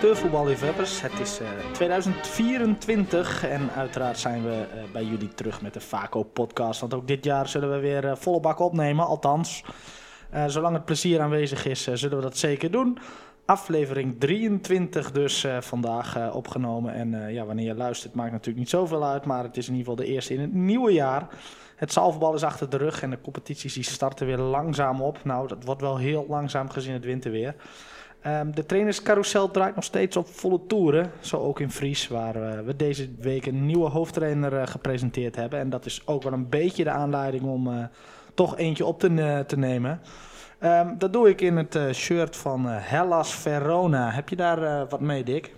[0.00, 1.00] amateurvoetballiefhebbers.
[1.02, 6.80] Het is eh, 2024 en uiteraard zijn we eh, bij jullie terug met de Vaco-podcast.
[6.80, 9.64] Want ook dit jaar zullen we weer eh, volle bak opnemen, althans.
[10.30, 12.98] eh, zolang het plezier aanwezig is, eh, zullen we dat zeker doen.
[13.50, 16.94] Aflevering 23 dus eh, vandaag eh, opgenomen.
[16.94, 19.74] En eh, ja, wanneer je luistert maakt natuurlijk niet zoveel uit, maar het is in
[19.74, 21.26] ieder geval de eerste in het nieuwe jaar.
[21.76, 25.24] Het zaalvoetbal is achter de rug en de competities die starten weer langzaam op.
[25.24, 27.54] Nou, dat wordt wel heel langzaam gezien het winterweer.
[28.20, 31.10] Ehm, de trainerscarousel draait nog steeds op volle toeren.
[31.20, 35.58] Zo ook in Fries, waar eh, we deze week een nieuwe hoofdtrainer eh, gepresenteerd hebben.
[35.58, 37.84] En dat is ook wel een beetje de aanleiding om eh,
[38.34, 40.00] toch eentje op te, te nemen.
[40.58, 44.10] Ehm, dat doe ik in het shirt van Hellas Verona.
[44.10, 45.54] Heb je daar wat mee, Dick?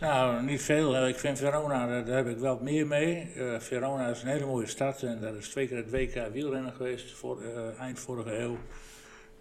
[0.00, 1.06] Nou, niet veel.
[1.08, 3.32] Ik vind Verona, daar, daar heb ik wel meer mee.
[3.58, 7.12] Verona is een hele mooie stad en dat is twee keer het WK wielrennen geweest,
[7.12, 7.38] voor,
[7.78, 8.56] eind vorige eeuw.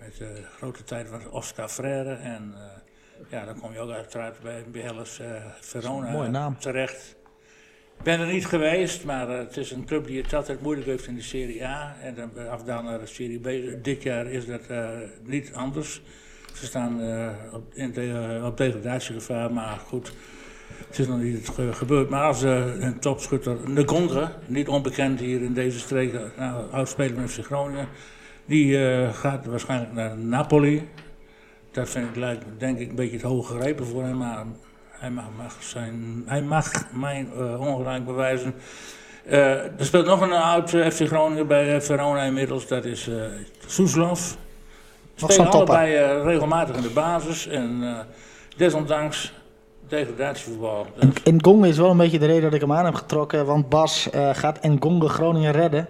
[0.06, 2.14] Met de grote tijd van Oscar Freire.
[2.14, 2.62] En eh,
[3.30, 4.40] ja, dan kom je ook uiteraard
[4.72, 5.28] bij, Hellas eh,
[5.62, 6.60] Verona mooie naam.
[6.60, 7.16] terecht.
[7.98, 10.88] Ik ben er niet geweest, maar eh, het is een club die het altijd moeilijk
[10.88, 11.96] heeft in de Serie A.
[12.02, 13.84] En dan af dan naar de Serie B.
[13.84, 14.62] Dit jaar is dat
[15.24, 16.02] niet anders.
[16.54, 16.94] Ze staan
[17.54, 20.14] op, in de, op degradatiegevaar, maar goed.
[20.88, 22.10] Het is nog niet ge- gebeurd.
[22.10, 27.30] Maar als een topschutter, de Gondre, niet onbekend hier in deze streken, nou, oudspeler van
[27.30, 27.88] FC Groningen,
[28.46, 30.90] die eh, gaat waarschijnlijk naar Napoli.
[31.72, 34.46] Dat vind ik, lijkt, denk ik een beetje het hoge gegrepen voor hem, maar
[34.90, 38.54] hij mag, mag, zijn, hij mag mijn eh, ongelijk bewijzen.
[39.26, 43.16] Eh, er speelt nog een oud FC Groningen bij Verona inmiddels, dat is eh
[43.66, 44.38] Soeslof.
[45.16, 47.96] Spelen allebei regelmatig in de basis en
[48.58, 49.34] desondanks
[49.88, 50.88] degradatievoetbal.
[50.96, 53.46] Dat- Ngonge is wel een beetje de reden dat ik hem aan heb getrokken.
[53.46, 55.88] Want Bas gaat Ngonge Groningen redden.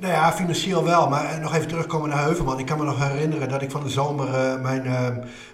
[0.00, 1.08] Nou ja, financieel wel.
[1.08, 2.58] Maar eh, nog even terugkomen naar Heuvelman.
[2.58, 4.86] Ik kan me nog herinneren dat ik van de zomer eh, mijn,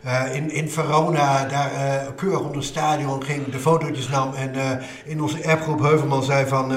[0.03, 4.35] eh, in, in Verona daar eh, keurig onder het stadion ging, de fotootjes nam.
[4.35, 6.69] En in onze appgroep Heuvelman zei van,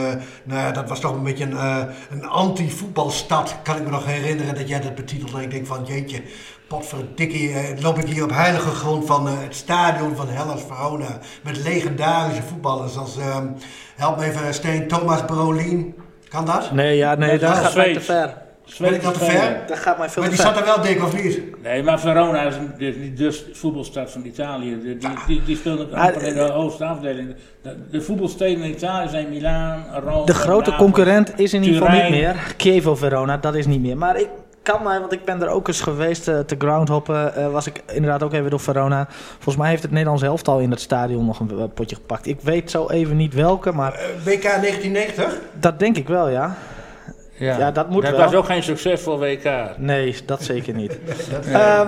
[0.44, 3.56] nou ja, dat was toch een beetje een, een anti-voetbalstad.
[3.63, 5.38] Kan ik me nog herinneren dat jij dat betitelde.
[5.38, 6.24] En ik denk van, jeetje,
[6.68, 11.19] potverdikkie, loop ik hier op heilige grond van het stadion van Hellas Verona.
[11.44, 13.47] Met legendarische voetballers als, ehm,
[13.96, 15.96] help me even, Steen, Thomas Brolin.
[16.29, 16.72] Kan dat?
[16.72, 18.06] Nee, ja, nee, Dat gaat mij te Zweeds.
[18.06, 18.34] ver.
[18.78, 19.63] Ben ik dat te ver?
[19.67, 21.62] Dat gaat mij veel Maar te die zat er wel dik, of niet?
[21.63, 24.79] Nee, maar Verona is niet de voetbalstad van Italië.
[24.81, 24.97] Die,
[25.28, 25.59] die, die,
[25.94, 27.35] amper in de hoogste afdeling.
[27.62, 30.25] De, de voetbalsteden in Italië zijn Milaan, Rome.
[30.25, 30.91] De grote Napoli.
[30.91, 32.35] concurrent is in ieder geval niet meer.
[32.57, 33.97] Chievo Verona, dat is niet meer.
[33.97, 34.29] Maar ik
[34.72, 37.35] kan mij, want ik ben er ook eens geweest eh, te groundhoppen.
[37.35, 39.07] eh, was ik inderdaad ook even door Verona.
[39.34, 42.28] Volgens mij heeft het Nederlands elftal in het stadion nog een eh, potje gepakt.
[42.28, 43.91] Ik weet zo even niet welke, maar
[44.24, 45.40] WK 1990?
[45.59, 46.56] dat denk ik wel, ja.
[47.39, 48.19] Ja, Ja, dat moet dat wel.
[48.25, 49.50] was ook geen succesvol WK.
[49.77, 50.97] Nee, dat zeker niet.
[51.51, 51.88] Ehm,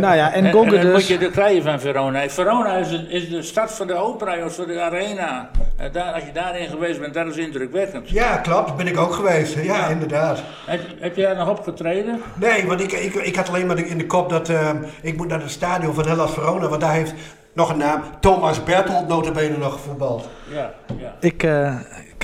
[0.00, 1.08] nou ja, en En, Gonge en dan moet dus.
[1.08, 2.28] je de krijgen van Verona.
[2.28, 5.50] Verona is, de- is de stad van de opera, voor de arena.
[5.76, 8.08] En daar, als je daarin geweest bent, dat is indrukwekkend.
[8.10, 8.76] Ja, klopt.
[8.76, 9.54] Ben ik ook geweest.
[9.62, 10.42] Ja, inderdaad.
[10.66, 12.22] Heb, heb daar nog opgetreden?
[12.34, 14.70] Nee, want ik, ik, ik had alleen maar in de kop dat eh,
[15.02, 17.12] ik moet naar het stadion van Hellas Verona, want daar heeft
[17.52, 20.28] nog een naam, Thomas Berthold notabene nog gevoetbald.
[20.52, 21.14] Ja, ja.
[21.20, 21.74] Ik, eh,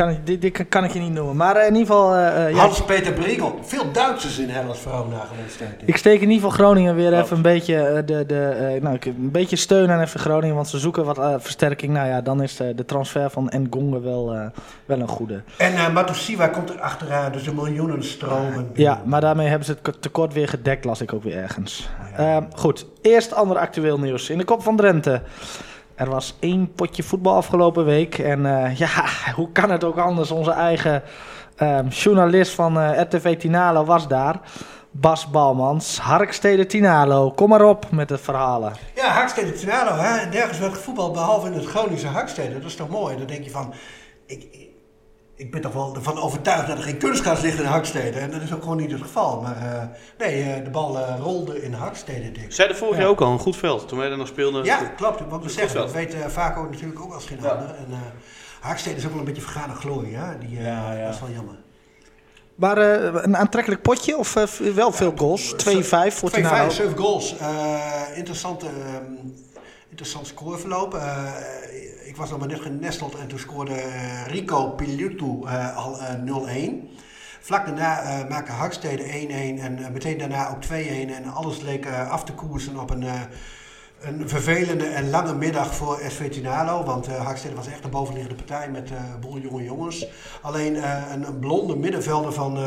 [0.00, 1.36] kan, dit, dit kan ik je niet noemen.
[1.36, 3.58] Maar eh, in ieder geval, eh, eh, Hans-Peter Briegel.
[3.62, 5.88] Veel Duitsers in Hellas Verona geweest, ik.
[5.88, 9.30] Ik steek in ieder geval Groningen weer even een beetje, de, de, nou, ik- een
[9.30, 11.92] beetje steun aan even Groningen, want ze zoeken wat versterking.
[11.92, 14.50] Nou ja, dan is de transfer van Ngonge wel,
[14.84, 15.42] wel een goede.
[15.56, 18.70] En eh Matusiwa komt er achteraan, dus de miljoenen stromen.
[18.74, 21.88] Ja, maar daarmee hebben ze het tekort weer gedekt, las ik ook weer ergens.
[22.16, 24.30] Ehm, goed, eerst ander actueel nieuws.
[24.30, 25.22] In de kop van Drenthe.
[26.00, 28.18] Er was één potje voetbal afgelopen week.
[28.18, 30.30] En eh, ja, hoe kan het ook anders?
[30.30, 31.02] Onze eigen
[31.56, 34.40] ehm, journalist van eh, RTV Tinalo was daar.
[34.90, 37.30] Bas Balmans, Harkstede Tinalo.
[37.30, 38.72] Kom maar op met de verhalen.
[38.94, 40.26] Ja, Harkstede Tinalo, hè?
[40.26, 42.54] nergens werd gevoetbald behalve in het Groningse Harkstede.
[42.54, 43.16] Dat is toch mooi?
[43.16, 43.72] Dan denk je van,
[44.26, 44.69] ik,
[45.40, 48.18] ik- ben toch wel ervan overtuigd dat er geen kunstgras ligt in Harkstede.
[48.18, 49.40] En dat is ook gewoon niet het geval.
[49.40, 49.82] Maar eh,
[50.18, 52.52] nee, eh, de bal eh, rolde in Harkstede, Dick.
[52.52, 53.88] Zeiden vorig jaar ook al een goed veld.
[53.88, 54.64] Toen wij er nog speelden.
[54.64, 55.22] Ja, klopt.
[55.28, 57.68] Wat we zeggen, dat weet eh Vaco natuurlijk ook als geen ander.
[57.68, 57.98] En eh
[58.60, 60.38] Harkstede is ook wel een beetje vergane glorie, hè?
[60.38, 61.04] Die, eh, Ja, ja.
[61.04, 61.54] Dat is wel jammer.
[62.54, 64.34] Maar eh, een aantrekkelijk potje of
[64.74, 65.52] wel veel goals?
[65.52, 66.70] 2-5 voor 2-5, Tinalo.
[66.70, 67.36] 7 goals.
[67.38, 67.82] Eh,
[68.14, 69.02] interessante, ehm,
[69.90, 70.94] interessant scoreverloop.
[70.94, 71.32] Eh,
[72.10, 76.70] ik was nog maar net genesteld en toen scoorde eh, Rico Pilutu eh, al eh,
[76.70, 76.74] 0-1.
[77.40, 79.06] Vlak daarna maakte Harkstede 1-1
[79.60, 80.68] en meteen daarna ook 2-1.
[80.68, 83.04] En alles leek af te koersen op een,
[84.00, 86.84] een vervelende en lange middag voor SV Tinalo.
[86.84, 90.06] Want Harkstede was echt een bovenliggende partij met eh boel jonge jongens.
[90.42, 90.74] Alleen
[91.12, 92.58] een, een blonde middenvelder van,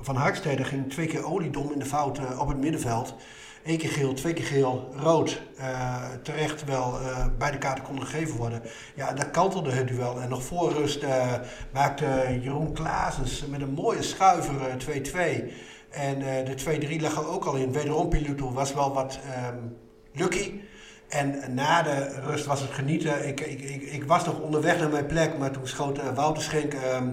[0.00, 3.14] van Harkstede ging twee keer oliedom in de fout op het middenveld.
[3.66, 5.42] Één keer geel, twee keer geel, rood.
[5.56, 8.62] eh, terecht wel eh, beide kaarten konden gegeven worden.
[8.94, 10.20] Ja, dat kantelde het duel.
[10.20, 11.32] En nog voor rust eh,
[11.72, 15.52] maakte Jeroen Klaasens met een mooie schuiver eh, 2-2.
[15.90, 17.72] En de 2-3 lag er ook al in.
[17.72, 19.56] Wederom Piluto was wel wat ehm,
[20.12, 20.52] lucky.
[21.08, 23.28] En na de rust was het genieten.
[23.28, 26.74] Ik, ik, ik, ik was nog onderweg naar mijn plek, maar toen schoot Wouter Schenk
[26.74, 27.08] ehm,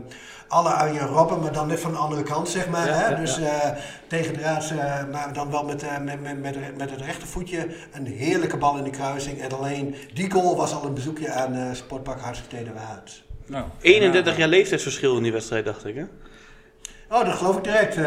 [0.53, 2.87] alle Arjen Robben, maar dan net van de andere kant, zeg maar.
[2.87, 3.07] Ja, hè?
[3.09, 3.69] ja, dus eh
[4.07, 4.77] tegen draads, eh,
[5.11, 7.67] maar dan wel met, eh, met, met, met, met het rechtervoetje.
[7.93, 9.41] Een heerlijke bal in de kruising.
[9.41, 13.23] En alleen die goal was al een bezoekje aan eh Sportpark Hartstikke Waard.
[13.45, 15.95] Nou, 31 jaar leeftijdsverschil in die wedstrijd, dacht ik.
[15.95, 16.03] Hè?
[17.11, 17.95] Oh, dat geloof ik direct.
[17.97, 18.03] eh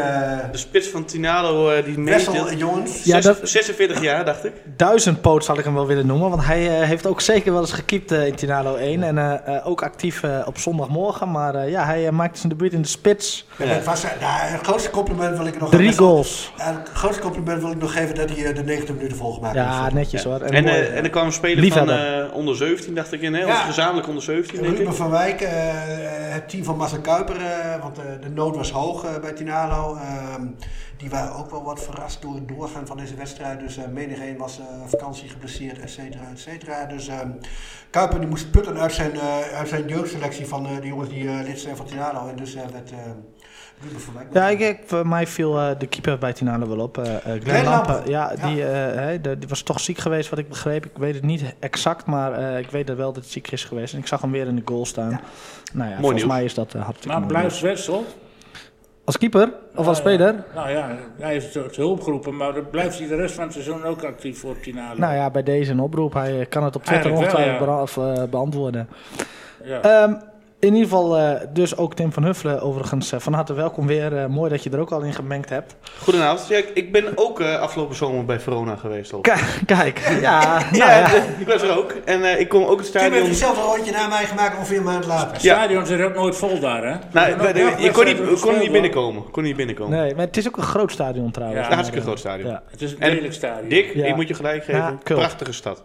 [0.51, 2.59] De spits van Tinalo, eh, die Wessel meedeelt.
[2.59, 3.03] jongens.
[3.03, 4.51] Ja, dat- 46 jaar, dacht ik.
[4.77, 6.29] Duizendpoot zal ik hem wel willen noemen.
[6.29, 9.03] Want hij eh, heeft ook zeker wel eens gekiept eh, in Tinalo 1.
[9.03, 11.31] En eh, eh, ook actief eh, op zondagmorgen.
[11.31, 13.47] Maar eh, ja, hij eh, maakte zijn debuut in de spits.
[13.57, 16.53] Ja, het, was, eh, nou, het grootste compliment wil ik nog Drie goals.
[16.57, 19.55] Ja, het grootste compliment wil ik nog geven dat hij eh, de 90 minuten volgemaakt
[19.55, 19.93] Ja, heeft.
[19.93, 20.41] netjes hoor.
[20.41, 23.33] En, mooi, eh, en er kwam een speler van eh, onder 17, dacht ik in.
[23.33, 23.41] Hè?
[23.45, 23.55] Of Ja.
[23.61, 24.97] gezamenlijk onder 17, denk Ruben ik.
[24.97, 25.51] van Wijk, eh,
[26.33, 28.86] het team van Marcel Kuiper, eh, want eh, de nood was hoog
[29.21, 29.95] bij Tinalo.
[29.95, 30.45] Ehm,
[30.97, 33.59] die waren ook wel wat verrast door het doorgaan van deze wedstrijd.
[33.59, 36.85] Dus eh menig een was eh, vakantie geblesseerd, et cetera, et cetera.
[36.85, 37.29] Dus ehm,
[37.89, 41.27] Kuiper die moest putten uit zijn, eh, uit zijn jeugdselectie van eh, de jongens die
[41.27, 42.27] eh, lid zijn van Tinalo.
[42.27, 42.97] En dus werd eh.
[44.31, 46.97] Ja, ik, ik- voor mij viel eh, de keeper bij Tinalo wel op.
[46.97, 47.93] eh eh, Glenn Glenn Lampen.
[47.93, 48.11] Lampen.
[48.11, 48.47] Ja, Ja.
[48.47, 50.85] Die, eh, de- die was toch ziek geweest, wat ik begreep.
[50.85, 53.63] Ik weet het niet exact, maar eh, ik weet er wel dat hij ziek is
[53.63, 53.93] geweest.
[53.93, 55.09] En ik zag hem weer in de goal staan.
[55.09, 55.19] Ja.
[55.73, 56.33] Nou ja, Mooi volgens nieuws.
[56.33, 57.75] mij is dat uh, hartstikke maar mooi blijft nieuws.
[57.75, 58.05] Wessel.
[59.07, 60.33] Als keeper of als Ja, speler?
[60.33, 60.43] ja.
[60.55, 63.53] Nou ja, hij heeft het hulp geroepen, maar dan blijft hij de rest van het
[63.53, 64.99] seizoen ook actief voor Tinalo.
[64.99, 66.13] Nou ja, bij deze een oproep.
[66.13, 68.89] Hij kan het op Twitter ongetwijfeld of, eh, beantwoorden.
[69.63, 69.81] Ja.
[69.81, 70.13] Ehm,
[70.59, 74.17] in ieder geval eh, dus ook Tim van Huffelen overigens eh, van harte welkom weer.
[74.17, 75.75] Eh, mooi dat je er ook al in gemengd hebt.
[76.01, 76.47] Goedenavond.
[76.47, 79.13] Ja, ik- ik ben ook eh, afgelopen zomer bij Verona geweest.
[79.13, 79.21] Al.
[79.65, 81.07] Kijk, ja, nou Ja, ja.
[81.39, 81.91] ik was er ook.
[82.05, 83.29] En eh, ik kom ook het Tim heeft stadion...
[83.29, 85.33] hetzelfde rondje na mij gemaakt ongeveer een maand later.
[85.33, 85.55] Het ja.
[85.55, 86.95] stadion zit ook nooit vol daar, hè?
[87.11, 87.29] Nou,
[87.81, 89.31] je kon niet, kon niet binnenkomen.
[89.31, 89.97] Kon niet binnenkomen.
[89.99, 91.59] Nee, maar het is ook een groot stadion trouwens.
[91.61, 92.59] Ja, Een hartstikke groot stadion.
[92.71, 93.69] Het is een En- lelijk stadion.
[93.69, 94.05] Dick, Ja.
[94.05, 94.99] ik moet je gelijk geven.
[95.03, 95.83] Prachtige stad.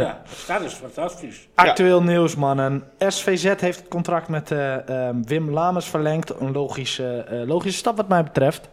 [0.00, 1.48] Ja, stad is fantastisch.
[1.54, 2.84] Actueel nieuws, mannen.
[2.98, 6.40] SVZ heeft het contract met eh, ehm, Wim Lamers verlengd.
[6.40, 8.68] Een logische, eh, logische stap wat mij betreft.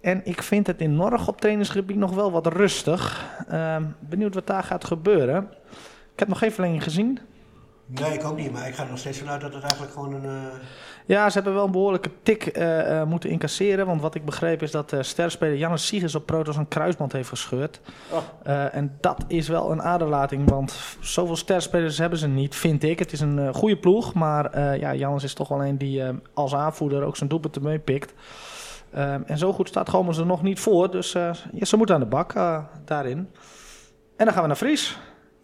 [0.00, 3.24] En ik vind het in Norg op trainingsgebied nog wel wat rustig.
[3.48, 5.48] Ehm, benieuwd wat daar gaat gebeuren.
[6.12, 7.18] Ik heb nog geen verlenging gezien.
[7.90, 10.12] Nee, ik ook niet, maar ik ga er nog steeds vanuit dat het eigenlijk gewoon
[10.14, 10.24] een...
[10.24, 10.60] eh,
[11.06, 13.86] Ja, ze hebben wel een behoorlijke tik eh, eh, moeten incasseren.
[13.86, 17.28] Want wat ik begreep is dat uh, sterspeler Jannes Siegers op Protos een kruisband heeft
[17.28, 17.80] gescheurd.
[18.10, 18.18] Oh.
[18.46, 22.98] Uh, en dat is wel een aderlating, want zoveel sterspelers hebben ze niet, vind ik.
[22.98, 26.02] Het is een uh, goede ploeg, maar uh, ja, Jannes is toch wel een die
[26.34, 28.14] als aanvoerder ook zijn doelpunten meepikt.
[28.96, 32.00] Um, en zo goed staat Gomers er nog niet voor, dus ja, ze moeten aan
[32.00, 32.32] de bak
[32.84, 33.18] daarin.
[34.16, 34.98] En dan gaan we naar Fries.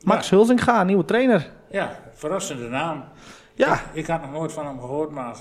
[0.05, 0.37] Max ja.
[0.37, 1.51] Hulzinga, nieuwe trainer.
[1.71, 3.05] Ja, verrassende naam.
[3.55, 3.75] Ja.
[3.75, 5.37] Ik, ik, had nog nooit van hem gehoord, maar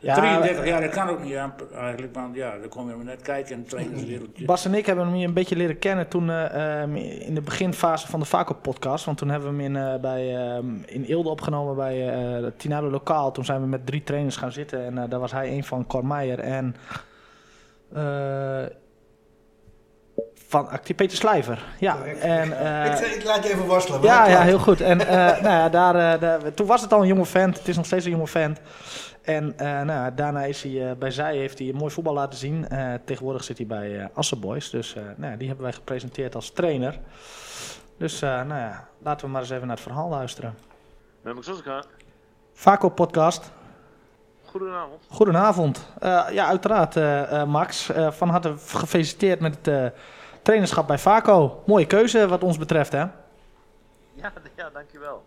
[0.00, 2.14] ja, 33 jaar, dat kan ook niet aan, eigenlijk.
[2.14, 4.44] Want ja, dan kom je maar net kijken in het trainerswereldje.
[4.44, 7.40] Bas en ik hebben hem hier een beetje leren kennen toen uh, um, in de
[7.40, 9.04] beginfase van de Vaco-podcast.
[9.04, 12.90] Want toen hebben we hem in, uh, bij, um, in Eelde opgenomen bij uh, Tinado
[12.90, 13.32] Lokaal.
[13.32, 16.06] Toen zijn we met drie trainers gaan zitten en daar was hij een van Cor
[16.06, 16.76] Meijer en...
[20.54, 21.64] eh, van Peter Slijver.
[21.78, 24.02] Ja, en, uh, ik, ik, laat je even worstelen.
[24.02, 24.80] Ja, ja, heel goed.
[24.80, 25.06] En uh,
[25.44, 27.58] nou ja, daar, uh, daar, toen was het al een jonge vent.
[27.58, 28.60] Het is nog steeds een jonge vent.
[29.22, 32.66] En nou ja, daarna is hij bij zij heeft hij een mooi voetbal laten zien.
[33.04, 34.70] tegenwoordig zit hij bij Assen Boys.
[34.70, 36.98] Dus nou ja, die hebben wij gepresenteerd als trainer.
[37.98, 40.54] Dus nou ja, laten we maar eens even naar het verhaal luisteren.
[41.22, 41.84] Met Max Osaka.
[42.52, 43.52] Vaco podcast.
[44.52, 45.04] Goedenavond.
[45.08, 45.86] Goedenavond.
[46.02, 47.90] Uh, ja, uiteraard uh, Max.
[47.90, 49.92] Uh, van harte gefeliciteerd met het
[50.42, 51.62] trainerschap bij Vaco.
[51.66, 52.98] Mooie keuze wat ons betreft, hè?
[52.98, 55.22] Ja, ja dankjewel.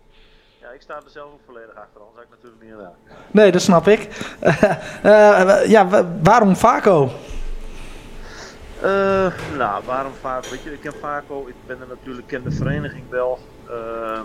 [0.62, 2.96] Ja, ik sta er zelf ook volledig achter, anders had ik natuurlijk niet gedaan.
[3.32, 4.10] Nee, dat snap ik.
[5.76, 7.12] ja, waarom Vaco?
[9.58, 10.50] nou, waarom Vaco?
[10.50, 13.40] Weet je, ik ken Vaco, ik ben er natuurlijk, ken de vereniging wel.
[13.70, 14.20] Uh,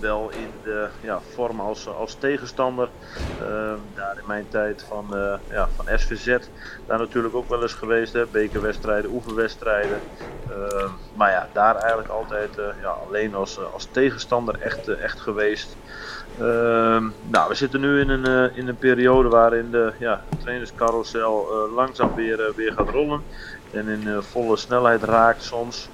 [0.00, 2.88] wel in de ja, vorm als, tegenstander.
[3.40, 6.38] Uh, daar in mijn tijd van, uh, ja, van SVZ.
[6.86, 8.12] Daar natuurlijk ook wel eens geweest.
[8.12, 10.00] Hè, bekerwedstrijden, oefenwedstrijden.
[11.14, 15.76] maar ja, daar eigenlijk altijd ja, alleen als, als tegenstander echt, echt geweest.
[16.38, 22.14] Ehm, nou, we zitten nu in een, in een periode waarin de ja, trainerscarousel langzaam
[22.14, 23.22] weer, weer gaat rollen.
[23.70, 25.88] En in volle snelheid raakt soms.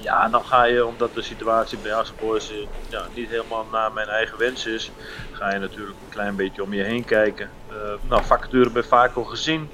[0.00, 2.52] Ja, dan ga je, omdat de situatie bij Assenboys
[2.88, 4.94] ja, niet helemaal naar mijn eigen wens is,
[5.30, 7.52] ga je natuurlijk een klein beetje om je heen kijken.
[7.68, 9.72] Uh, nou, vacature bij Vaco gezien.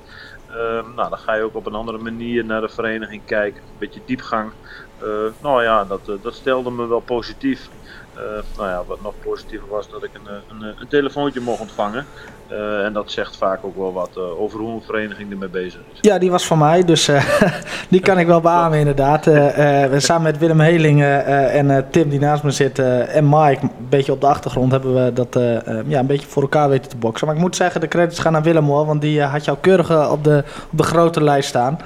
[0.50, 3.62] Ehm, nou, dan ga je ook op een andere manier naar de vereniging kijken.
[3.62, 4.55] Een beetje diepgang.
[4.97, 7.71] Eh, nou ja, dat, eh, dat stelde me wel positief.
[8.12, 8.23] Eh,
[8.53, 12.11] nou ja, wat nog positiever was dat ik een, een, een telefoontje mocht ontvangen.
[12.52, 15.80] Uh, en dat zegt vaak ook wel wat uh, over hoe een vereniging ermee bezig
[15.92, 15.99] is.
[16.00, 17.40] Ja, die was van mij, dus uh,
[17.90, 19.25] die kan ik wel beamen inderdaad.
[19.25, 24.12] we samen met Willem Heling en Tim die naast me zit en Mike, een beetje
[24.12, 25.38] op de achtergrond, hebben we dat
[25.87, 27.26] ja, een beetje voor elkaar weten te boksen.
[27.26, 30.11] Maar ik moet zeggen, de credits gaan naar Willem hoor, want die had jou keurig
[30.11, 31.78] op de, op de grote lijst staan.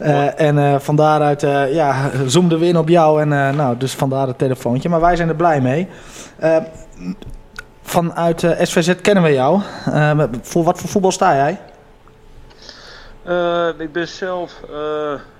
[0.00, 3.94] Uh, en uh, van daaruit uh, ja, zoomden we in op jou en nou, dus
[3.94, 4.88] vandaar het telefoontje.
[4.88, 5.88] Maar wij zijn er blij mee.
[7.90, 9.60] Vanuit SVZ kennen we jou.
[10.42, 11.60] voor wat voor voetbal sta jij?
[13.78, 14.60] ik ben zelf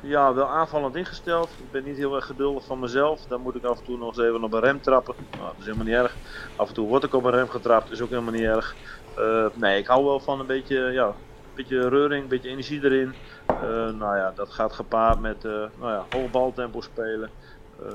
[0.00, 1.48] ja, wel aanvallend ingesteld.
[1.58, 3.20] Ik ben niet heel erg geduldig van mezelf.
[3.28, 5.14] Dan moet ik af en toe nog eens even op een rem trappen.
[5.30, 6.14] Nou, dat is helemaal niet erg.
[6.56, 8.74] Af en toe word ik op een rem getrapt, is ook helemaal niet erg.
[9.54, 13.14] nee, ik hou wel van een beetje, ja, een beetje reuring, een beetje energie erin.
[13.50, 17.30] Uh, nou ja, dat gaat gepaard met uh, nou ja, baltempo spelen.
[17.82, 17.88] Uh,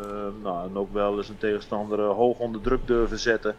[0.44, 3.56] nou, en ook wel eens een tegenstander hoog onder druk durven zetten.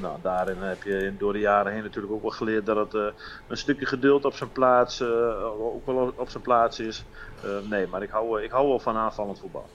[0.00, 3.12] Nou, daarin heb je door de jaren heen natuurlijk ook wel geleerd dat het
[3.48, 5.02] een stukje geduld op zijn plaats,
[5.58, 7.04] ook wel op zijn plaats is.
[7.70, 9.66] nee, maar ik hou, ik hou wel van aanvallend voetbal.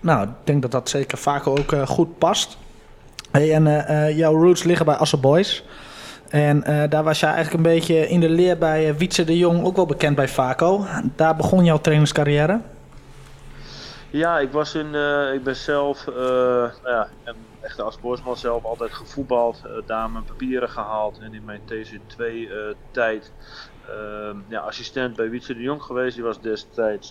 [0.00, 2.58] Nou, ik denk dat dat zeker vaak ook goed past.
[3.30, 3.62] En
[4.14, 5.64] jouw roots liggen bij Asse Boys.
[6.28, 9.76] En daar was je eigenlijk een beetje in de leer bij Wietse de Jong, ook
[9.76, 10.84] wel bekend bij Vaco.
[11.16, 12.60] Daar begon jouw trainerscarrière?
[14.10, 17.12] Ja, ik was in, uh, ik ben zelf, nou ja,
[17.60, 22.24] echt als sportsman zelf altijd gevoetbald, daar mijn papieren gehaald en in mijn TC2
[22.90, 23.34] tijd
[24.48, 26.14] ja, assistent bij Wietse de Jong geweest.
[26.14, 27.08] Die was destijds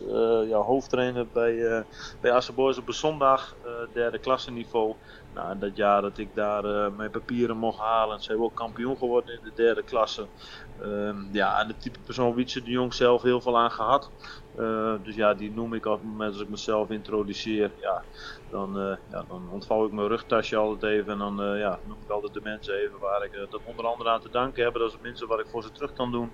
[0.47, 1.85] ja, hoofdtrainer bij,
[2.19, 3.57] bij Asseboys op een zondag,
[3.93, 4.97] derde klasse niveau.
[5.37, 8.97] Nou, dat jaar dat ik daar uh, mijn papieren mocht halen, zijn we ook kampioen
[8.97, 10.29] geworden in de derde klasse.
[10.77, 14.11] Um, ja, en de type persoon Wietse de Jong zelf heel veel aan gehad.
[14.57, 17.73] Uh, dus ja, die noem ik op het moment als ik mezelf introduceer.
[17.79, 18.05] Ja,
[18.49, 22.01] dan, uh, ja, dan ontvouw ik mijn rugtasje altijd even en dan uh, ja, noem
[22.01, 24.73] ik altijd de mensen even waar ik dat onder andere aan te danken heb.
[24.73, 26.31] Dat is het minste wat ik voor ze terug kan doen.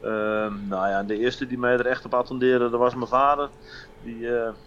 [0.00, 3.50] Ehm, nou ja, de eerste die mij er echt op attendeerde, dat was mijn vader.
[4.02, 4.18] Die,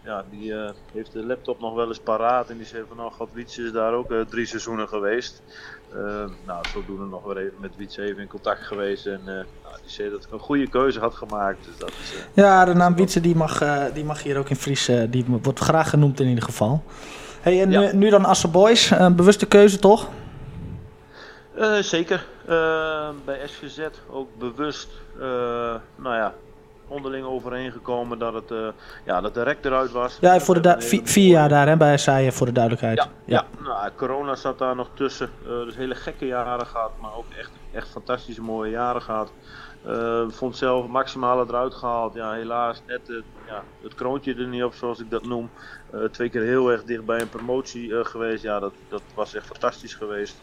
[0.03, 0.53] ja, die
[0.91, 3.93] heeft de laptop nog wel eens paraat en die zei van nou, God is daar
[3.93, 5.43] ook drie seizoenen geweest.
[6.46, 9.46] Nou, zodoende nog weer even met Wietse even in contact geweest en nou,
[9.82, 11.65] die zei dat ik een goede keuze had gemaakt.
[11.65, 13.63] Dus dat is, ja, de naam Wietse die mag,
[13.94, 16.84] die mag hier ook in Fries, die wordt graag genoemd in ieder geval.
[17.41, 17.79] Hey, en ja.
[17.79, 20.10] nu, nu, dan Asse Boys, een bewuste keuze toch?
[21.82, 22.25] zeker.
[23.25, 23.79] bij SVZ
[24.10, 24.89] ook bewust,
[25.96, 26.34] nou ja,
[26.88, 28.67] onderling overeengekomen dat, het, uh,
[29.06, 30.17] ja, dat de rek eruit was.
[30.22, 32.98] Ja, voor de vier, vier, jaar daar hè, bij Saaien, voor de duidelijkheid.
[32.98, 33.46] Ja, ja.
[33.58, 33.63] ja.
[33.63, 35.29] Nou, corona zat daar nog tussen.
[35.44, 39.32] Uh, dus hele gekke jaren gehad, maar ook echt, echt fantastische mooie jaren gehad.
[39.88, 42.13] Uh, vond zelf maximale eruit gehaald.
[42.13, 45.50] Ja, helaas net het, ja, het kroontje er niet op, zoals ik dat noem.
[46.12, 48.44] twee keer heel erg dicht bij een promotie geweest.
[48.44, 50.41] Ja, dat, dat was echt fantastisch geweest.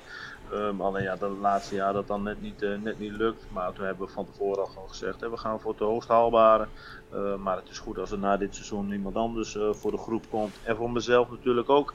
[0.52, 3.46] Um, alleen ja, dat laatste jaar dat dan net niet, uh, net niet lukt.
[3.50, 6.08] Maar toen hebben we van tevoren al gewoon gezegd, hè, we gaan voor het hoogst
[6.08, 6.68] haalbare.
[7.14, 9.98] Uh, maar het is goed als er na dit seizoen iemand anders uh, voor de
[9.98, 10.60] groep komt.
[10.62, 11.94] En voor mezelf natuurlijk ook.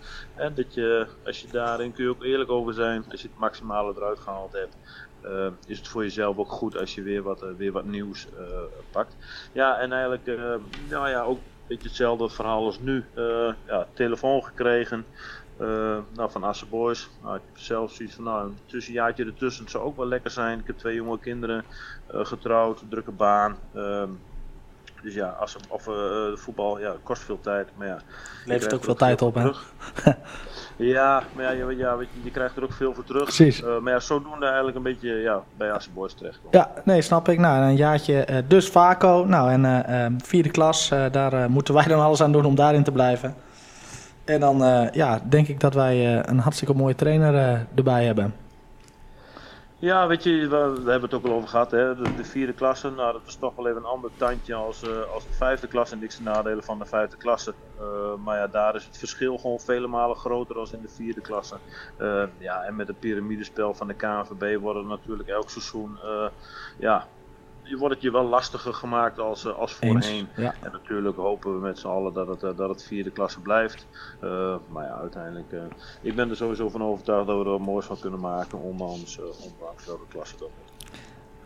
[0.55, 3.05] Dat je, als je daarin kun je ook eerlijk over zijn.
[3.11, 4.77] Als je het maximale eruit gehaald hebt.
[5.65, 8.27] is het voor jezelf ook goed als je weer wat, weer wat nieuws
[8.91, 9.15] pakt.
[9.53, 10.25] Ja, en eigenlijk
[10.89, 13.05] nou ja, ook een beetje hetzelfde verhaal als nu.
[13.65, 15.05] ja, telefoon gekregen.
[15.61, 17.09] Uh, nou, van Asse Boys.
[17.23, 19.69] Nou, ik heb zelf zoiets van, nou, een tussenjaartje ertussen.
[19.69, 20.59] Zou ook wel lekker zijn.
[20.59, 21.63] Ik heb twee jonge kinderen
[22.13, 23.55] uh, getrouwd, drukke baan.
[23.75, 24.19] Um,
[25.01, 25.37] dus ja,
[25.69, 25.95] of uh,
[26.35, 27.67] voetbal, ja, kost veel tijd.
[27.75, 27.99] Maar ja,
[28.45, 29.49] Levert ook veel tijd op, hè?
[30.75, 33.23] ja, maar ja, je, ja weet je, je, krijgt er ook veel voor terug.
[33.23, 33.61] Precies.
[33.61, 36.39] maar ja, zodoende eigenlijk een beetje ja, bij Asse Boys terecht.
[36.51, 37.39] Ja, nee, snap ik.
[37.39, 39.25] Nou, een jaartje dus Vaco.
[39.27, 42.91] Nou, en ehm, vierde klas, daar moeten wij dan alles aan doen om daarin te
[42.91, 43.35] blijven.
[44.29, 48.05] En dan uh, ja, denk ik dat wij uh, een hartstikke mooie trainer uh, erbij
[48.05, 48.35] hebben.
[49.77, 51.71] Ja, weet je, we, we, hebben het ook al over gehad.
[51.71, 51.95] Hè?
[51.95, 54.83] De, de, vierde klasse, nou, dat is toch wel even een ander tandje als,
[55.13, 55.93] als de vijfde klasse.
[55.93, 57.53] En niks te nadelen van de vijfde klasse.
[58.23, 61.55] maar ja, daar is het verschil gewoon vele malen groter dan in de vierde klasse.
[62.37, 65.97] ja, en met het piramidespel van de KNVB worden natuurlijk elk seizoen
[66.77, 67.07] ja,
[67.77, 70.27] wordt het je wel lastiger gemaakt als, eh, als voorheen.
[70.35, 70.53] Ja.
[70.61, 73.87] En natuurlijk hopen we met z'n allen dat het, eh, dat het vierde klasse blijft.
[74.23, 75.59] Uh, maar ja, uiteindelijk, uh,
[76.01, 79.25] ik ben er sowieso van overtuigd dat we er moois van kunnen maken, ondanks, uh,
[79.25, 80.91] ondanks welke klasse dat wordt.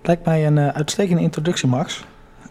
[0.01, 2.03] Lijkt mij een uitstekende introductie, Max.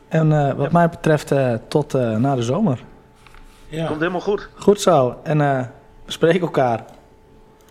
[0.08, 0.72] En wat ja.
[0.72, 1.34] mij betreft
[1.68, 2.84] tot na de zomer.
[3.68, 3.86] Ja.
[3.86, 4.48] Komt helemaal goed.
[4.54, 5.16] Goed zo.
[5.22, 5.66] En we
[6.06, 6.84] spreken elkaar.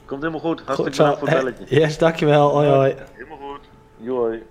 [0.06, 0.62] Komt helemaal goed.
[0.66, 1.80] Hartstikke bedankt voor het belletje.
[1.80, 2.50] Yes, dankjewel.
[2.50, 2.96] Hoi hoi.
[3.14, 3.70] Helemaal goed.
[3.98, 4.44] Joi.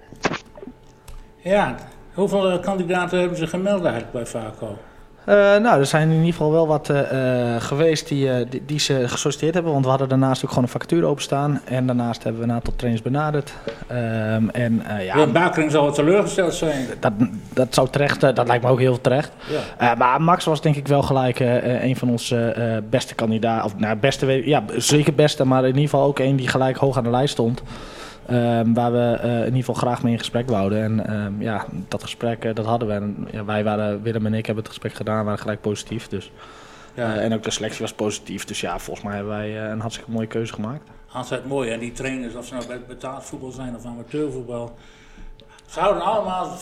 [1.42, 1.76] Ja,
[2.14, 4.78] Hoeveel eh, kandidaten hebben ze gemeld eigenlijk bij VACO?
[5.24, 9.08] Eh, nou, er zijn in ieder geval wel wat eh, geweest die, die, die ze
[9.08, 9.72] gesolliciteerd hebben.
[9.72, 11.60] Want we hadden daarnaast ook gewoon een vacature openstaan.
[11.64, 13.52] En daarnaast hebben we een aantal trainers benaderd.
[13.86, 16.86] Ehm, en ja, Bakering zal teleurgesteld zijn.
[17.00, 17.12] dat,
[17.52, 19.32] dat zou terecht, dat lijkt me ook heel terecht.
[19.78, 19.94] Ja.
[19.94, 21.38] Maar Max was denk ik wel gelijk
[21.80, 23.64] een van onze beste kandidaten.
[23.64, 26.96] Of nou, beste, ja, zeker beste, maar in ieder geval ook een die gelijk hoog
[26.96, 27.62] aan de lijst stond.
[28.30, 30.82] Ehm, waar we eh, in ieder geval graag mee in gesprek wouden.
[30.82, 32.94] En ehm, ja, dat gesprek, eh, dat hadden we.
[32.94, 36.08] En, ja, wij waren, Willem en ik hebben het gesprek gedaan, waren gelijk positief.
[36.08, 36.32] Dus.
[36.94, 37.14] Ja.
[37.14, 38.44] Eh, en ook de selectie was positief.
[38.44, 40.82] Dus ja, volgens mij hebben wij een hartstikke mooie keuze gemaakt.
[41.12, 44.76] Altijd mooi, en die trainers, of ze nou bij betaald voetbal zijn of amateurvoetbal.
[45.66, 46.56] Ze houden allemaal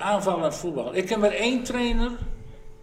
[0.00, 0.94] aanvallend voetbal.
[0.94, 2.10] Ik heb maar één trainer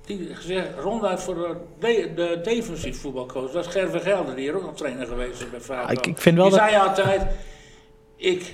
[0.06, 3.52] die gezegd ronduit voor de, de, de defensief voetbalcoach.
[3.52, 5.86] Dat is Gerve Gelder, die hier ook nog trainer geweest is bij Vaco.
[5.86, 7.22] Ah, ik- ik vind wel die dat- zei altijd,
[8.18, 8.54] ik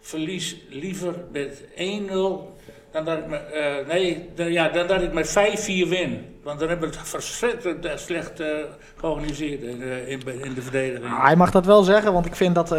[0.00, 2.52] verlies liever met 1-0
[2.92, 6.36] dan dat ik met, eh, nee, dan, ja, dan dat ik met 5-4 win.
[6.42, 8.48] Want dan hebben we het verschrikkelijk slecht eh,
[8.96, 11.12] georganiseerd in, eh, in, in de verdediging.
[11.12, 12.76] Ah, hij mag dat wel zeggen, want ik vind dat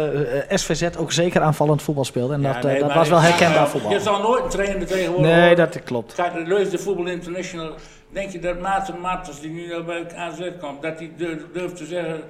[0.48, 2.34] SVZ ook zeker aanvallend voetbal speelde.
[2.34, 3.90] En Ja, dat, nee, dat was wel herkenbaar voetbal.
[3.90, 6.14] Je zal nooit een trainer tegenwoordig Nee, dat klopt.
[6.14, 7.74] Kijk, de Leus de Voetbal International.
[8.12, 11.10] Denk je dat Maarten Martens, die nu nou bij AZ komt, dat hij
[11.52, 12.22] durft, te zeggen...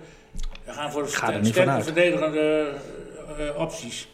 [0.65, 2.73] We gaan voor niet sterke verdedigende
[3.57, 4.09] opties.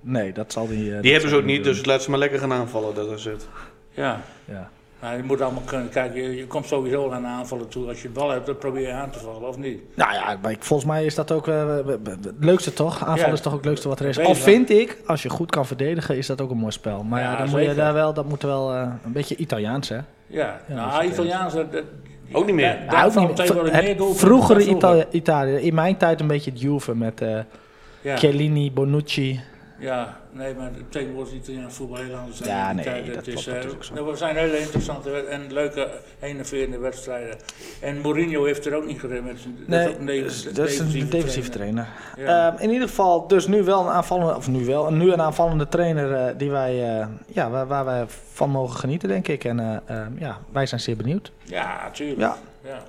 [0.00, 0.94] Nee, dat zal die.
[0.96, 1.72] eh, Die hebben ze ook niet, doen.
[1.72, 3.48] dus laat ze maar lekker gaan aanvallen, dat is het.
[3.90, 4.20] Ja.
[4.44, 4.70] Ja.
[5.00, 5.88] Maar je moet allemaal kunnen.
[5.88, 7.88] Kijk, je, je komt sowieso aan aanvallen toe.
[7.88, 9.80] Als je het bal hebt, dan probeer je aan te vallen, of niet?
[9.94, 13.04] Nou ja, maar ik- volgens mij is dat ook eh, het leukste toch?
[13.06, 13.32] Aanval Ja.
[13.32, 14.18] is toch ook het leukste wat er is.
[14.18, 17.02] Al vind ik, als je goed kan verdedigen, is dat ook een mooi spel.
[17.02, 19.88] Maar ja, Ja, dan moet je daar wel, dat moet wel eh, een beetje Italiaans,
[19.88, 19.98] hè?
[20.26, 21.54] Ja, Ja, nou, Italiaans...
[21.54, 21.66] dat-
[22.32, 22.78] Ook niet meer.
[22.86, 24.60] Nou, ook vallen niet- meer vroeger.
[24.60, 25.54] Italië, Italië.
[25.54, 27.38] In mijn tijd een beetje het Juve met eh
[28.02, 28.16] Ja.
[28.16, 29.40] Chiellini, Bonucci.
[29.82, 33.14] Ja, nee, maar tegenwoordig is Italiaans voetbal heel anders dan Ja, nee, tijd.
[33.14, 37.36] dat is, er zijn hele interessante en leuke enerverende wedstrijden.
[37.80, 39.56] En Mourinho heeft er ook niet gereden met zijn...
[39.66, 41.88] dat is Nee, een dus dat is een defensieve trainer.
[42.16, 42.50] Ja.
[42.50, 45.68] Ehm, in ieder geval, dus nu wel een aanvallende, of nu wel, nu een aanvallende
[45.68, 49.44] trainer eh, die wij, eh, ja, waar, waar wij van mogen genieten, denk ik.
[49.44, 51.32] En eh, ehm, ja, wij zijn zeer benieuwd.
[51.44, 52.20] ja, tuurlijk.
[52.20, 52.36] Ja.
[52.64, 52.82] Ja.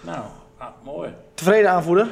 [0.00, 0.24] Nou,
[0.58, 1.10] ah, mooi.
[1.34, 2.08] Tevreden aanvoerder?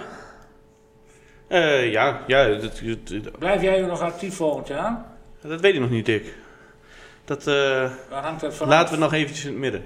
[1.49, 5.05] Eh, ja, ja dat, dat, Blijf jij nog actief volgend jaar?
[5.41, 6.35] dat weet ik nog niet, Dick.
[7.25, 7.55] Dat eh,
[8.11, 9.85] Waar hangt dat van laten we nog eventjes in het midden.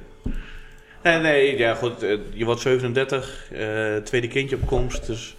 [1.02, 5.36] Nee, nee, ja goed, eh, je wordt 37, eh, tweede kindje op komst, dus...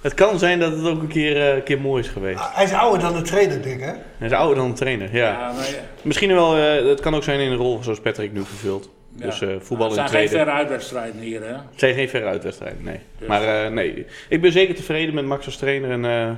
[0.00, 2.38] Het kan zijn dat het ook een keer, eh, een keer mooi is geweest.
[2.38, 3.92] Ah, Hij is ouder dan de trainer, Dick, hè?
[4.18, 5.30] Hij is ouder dan een trainer, ja.
[5.30, 5.76] Ja, maar, ja.
[6.02, 8.90] Misschien wel, eh, het kan ook zijn in een rol zoals Patrick nu vervult.
[9.16, 9.24] Ja.
[9.26, 11.52] Dus eh, voetbal Het in zijn de geen verre uitwedstrijden hier, hè?
[11.52, 13.00] Het zijn geen verre uitwedstrijden, nee.
[13.18, 16.36] Dus- Maar eh, nee, ik ben zeker tevreden met Max als trainer en het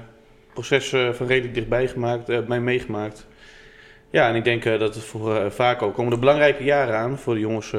[0.52, 3.26] proces eh, van redelijk dichtbij gemaakt, mij meegemaakt.
[4.10, 7.34] Ja, en ik denk dat het voor eh Vaco komen er belangrijke jaren aan voor
[7.34, 7.72] de jongens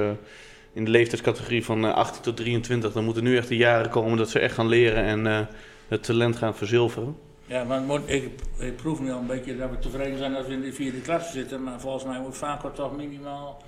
[0.74, 2.92] in de leeftijdscategorie van eh, 18 tot 23.
[2.92, 5.48] Dan moeten nu echt de jaren komen dat ze echt gaan leren en
[5.88, 7.18] het talent gaan verzilveren.
[7.46, 8.30] Ja, het moet- ik,
[8.60, 11.02] ik proef nu al een beetje dat we tevreden zijn dat we in de vierde
[11.02, 11.64] klasse zitten.
[11.64, 13.62] Maar volgens mij moet Vaco toch minimaal...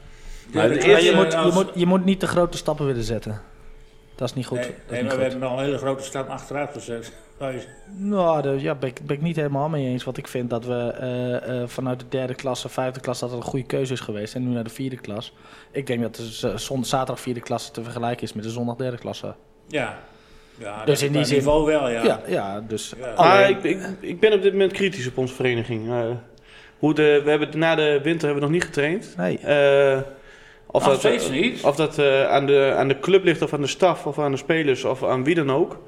[0.54, 3.42] Maar de je, moet, je, moet, je moet niet de grote stappen willen zetten.
[4.16, 4.58] Dat is niet goed.
[4.58, 7.14] Nee, Dat is nee niet maar we hebben al een hele grote stap achteruit gezet.
[7.98, 10.04] Nou, daar ja, ben, ik, ben ik niet helemaal mee eens.
[10.04, 13.40] Want ik vind dat we eh, eh, vanuit de derde klasse, vijfde klas, dat het
[13.40, 14.36] een goede keuze is geweest.
[14.36, 15.34] En nu naar de vierde klas.
[15.72, 19.36] Ik denk dat de zaterdag vierde klasse te vergelijken is met de zondag derde klasse.
[19.68, 20.00] Ja.
[20.58, 22.04] ja Dus dat in die zin- niveau wel, ja.
[22.04, 22.94] Ja, ja, dus...
[23.18, 23.46] Ja.
[23.46, 25.90] Ik, ik, ik ben op dit moment kritisch op onze vereniging.
[25.90, 26.06] Eh,
[26.80, 29.14] hoe de, we hebben, na de winter hebben we nog niet getraind.
[29.18, 29.40] Nee.
[30.76, 31.64] Eh, of Nog dat, steeds niet?
[31.64, 34.32] Of dat eh, aan, de, aan de club ligt, of aan de staf, of aan
[34.32, 35.80] de spelers, of aan wie dan ook.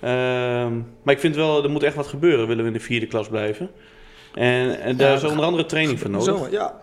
[0.00, 3.06] Ehm, maar ik vind wel, er moet echt wat gebeuren, willen we in de vierde
[3.06, 3.70] klas blijven.
[4.34, 6.38] En, en daar is onder andere training voor nodig.
[6.38, 6.80] Zo, ja.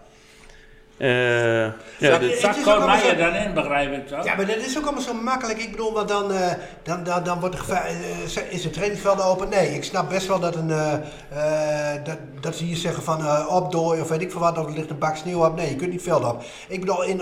[0.99, 1.63] Eh,
[1.97, 2.19] ja,
[2.59, 4.25] ook allemaal Meijer zo- dan in, begrijp ik toch?
[4.25, 5.59] Ja, maar dat is ook allemaal zo makkelijk.
[5.59, 6.47] Ik bedoel, want dan, eh,
[6.83, 9.49] dan, dan, dan wordt er geva- eh, is het trainingsveld open.
[9.49, 13.19] Nee, ik snap best wel dat, een, eh, eh, dat, dat ze hier zeggen van
[13.25, 15.55] eh opdooien of weet ik veel wat, of er ligt een bak sneeuw op.
[15.55, 16.43] Nee, je kunt niet veld op.
[16.67, 17.21] Ik bedoel, in,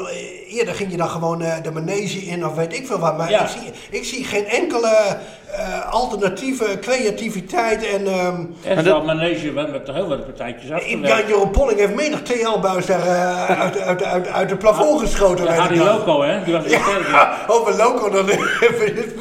[0.50, 3.18] eerder ging je dan gewoon eh, de manege in of weet ik veel wat.
[3.18, 3.42] Maar Ja.
[3.42, 5.18] ik, zie, ik zie geen enkele
[5.52, 8.08] eh, alternatieve creativiteit en...
[8.08, 11.08] ehm En dat- wel manege, we hebben toch heel wat partijtjes afgewerkt.
[11.08, 15.46] Jan Jeroen Polling heeft menig TL-buis daar eh, uit, uit, uit, uit het plafond geschoten.
[15.46, 16.06] Ja, weet ik Harry nog.
[16.08, 16.44] Loco, hè?
[16.44, 16.66] Die was.
[16.70, 18.30] Ja, over Loco dan
[18.70, 19.16] even in het.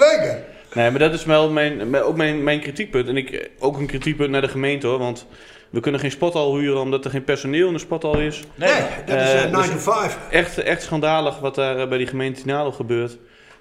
[0.74, 3.08] Nee, maar dat is wel mijn, ook mijn, mijn kritiekpunt.
[3.08, 4.98] En ik, ook een kritiekpunt naar de gemeente hoor.
[4.98, 5.26] Want
[5.70, 8.42] we kunnen geen sporthal huren omdat er geen personeel in de sporthal is.
[8.54, 8.74] Nee,
[9.06, 10.18] dat is Eh, eh, 9 dus- to 5.
[10.30, 13.16] Echt, echt schandalig wat daar eh, bij die gemeente Tinalo gebeurt.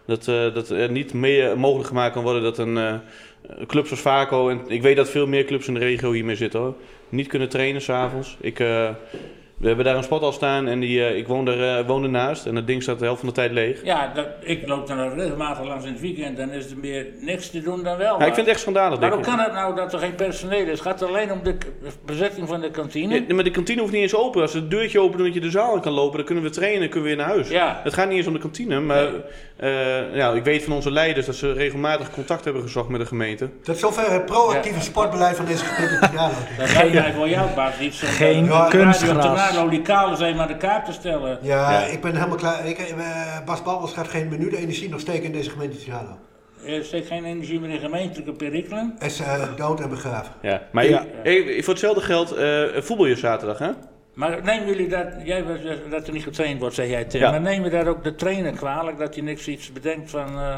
[0.05, 2.93] Dat, eh, dat er niet meer mogelijk gemaakt kan worden dat een, eh,
[3.47, 4.49] een club zoals Vaco...
[4.49, 6.75] en ik weet dat veel meer clubs in de regio hiermee zitten hoor...
[7.09, 8.37] niet kunnen trainen s'avonds.
[8.39, 8.89] Ik, eh,
[9.57, 12.03] We hebben daar een spot al staan en die, eh, ik woon er, eh, woon
[12.03, 12.45] ernaast.
[12.45, 13.83] En dat ding staat de helft van de tijd leeg.
[13.83, 16.37] Ja, dat, ik loop er regelmatig langs in het weekend.
[16.37, 18.19] Dan is er meer niks te doen dan wel.
[18.19, 18.99] Ja, ik vind het echt schandalig.
[18.99, 20.69] Hoe kan het nou dat er geen personeel is?
[20.69, 21.57] Het gaat alleen om de
[22.05, 23.23] bezetting van de kantine?
[23.27, 24.41] Ja, maar de kantine hoeft niet eens open.
[24.41, 26.49] Als het deurtje open doen dat je de zaal in kan lopen, dan kunnen we
[26.49, 27.49] trainen en kunnen we weer naar huis.
[27.49, 27.79] Ja.
[27.83, 29.09] Het gaat niet eens om de kantine, maar
[29.55, 33.05] eh, ja, ik weet van onze leiders dat ze regelmatig contact hebben gezocht met de
[33.05, 33.49] gemeente.
[33.63, 34.83] Tot zover het proactieve Ja.
[34.83, 36.33] sportbeleid van deze gemeente Tialo.
[36.57, 39.25] Dat lijkt mij voor jou, Bas, iets om Geen uh, kunstgras.
[39.51, 41.37] Radio Licalo zijn aan de kaart te stellen.
[41.41, 41.85] Ja, Ja.
[41.85, 42.65] ik ben helemaal klaar.
[42.67, 42.95] Ik, eh,
[43.45, 46.17] Bas Babbels gaat geen minuut energie nog steken in deze gemeente Tialo.
[46.65, 48.95] Er steekt geen energie meer in gemeentelijke perikelen.
[48.99, 50.31] Hij is eh, dood en begraven.
[50.41, 50.61] Ja.
[50.71, 51.05] Maar Ja.
[51.23, 53.69] ik- ik- voor hetzelfde geld eh voetbal je zaterdag, hè?
[54.15, 55.57] Maar nemen jullie dat, jij was,
[55.89, 57.05] dat er niet getraind wordt, zei jij.
[57.09, 57.31] Ja.
[57.31, 60.57] Maar nemen daar ook de trainer kwalijk dat je niks iets bedenkt van, eh,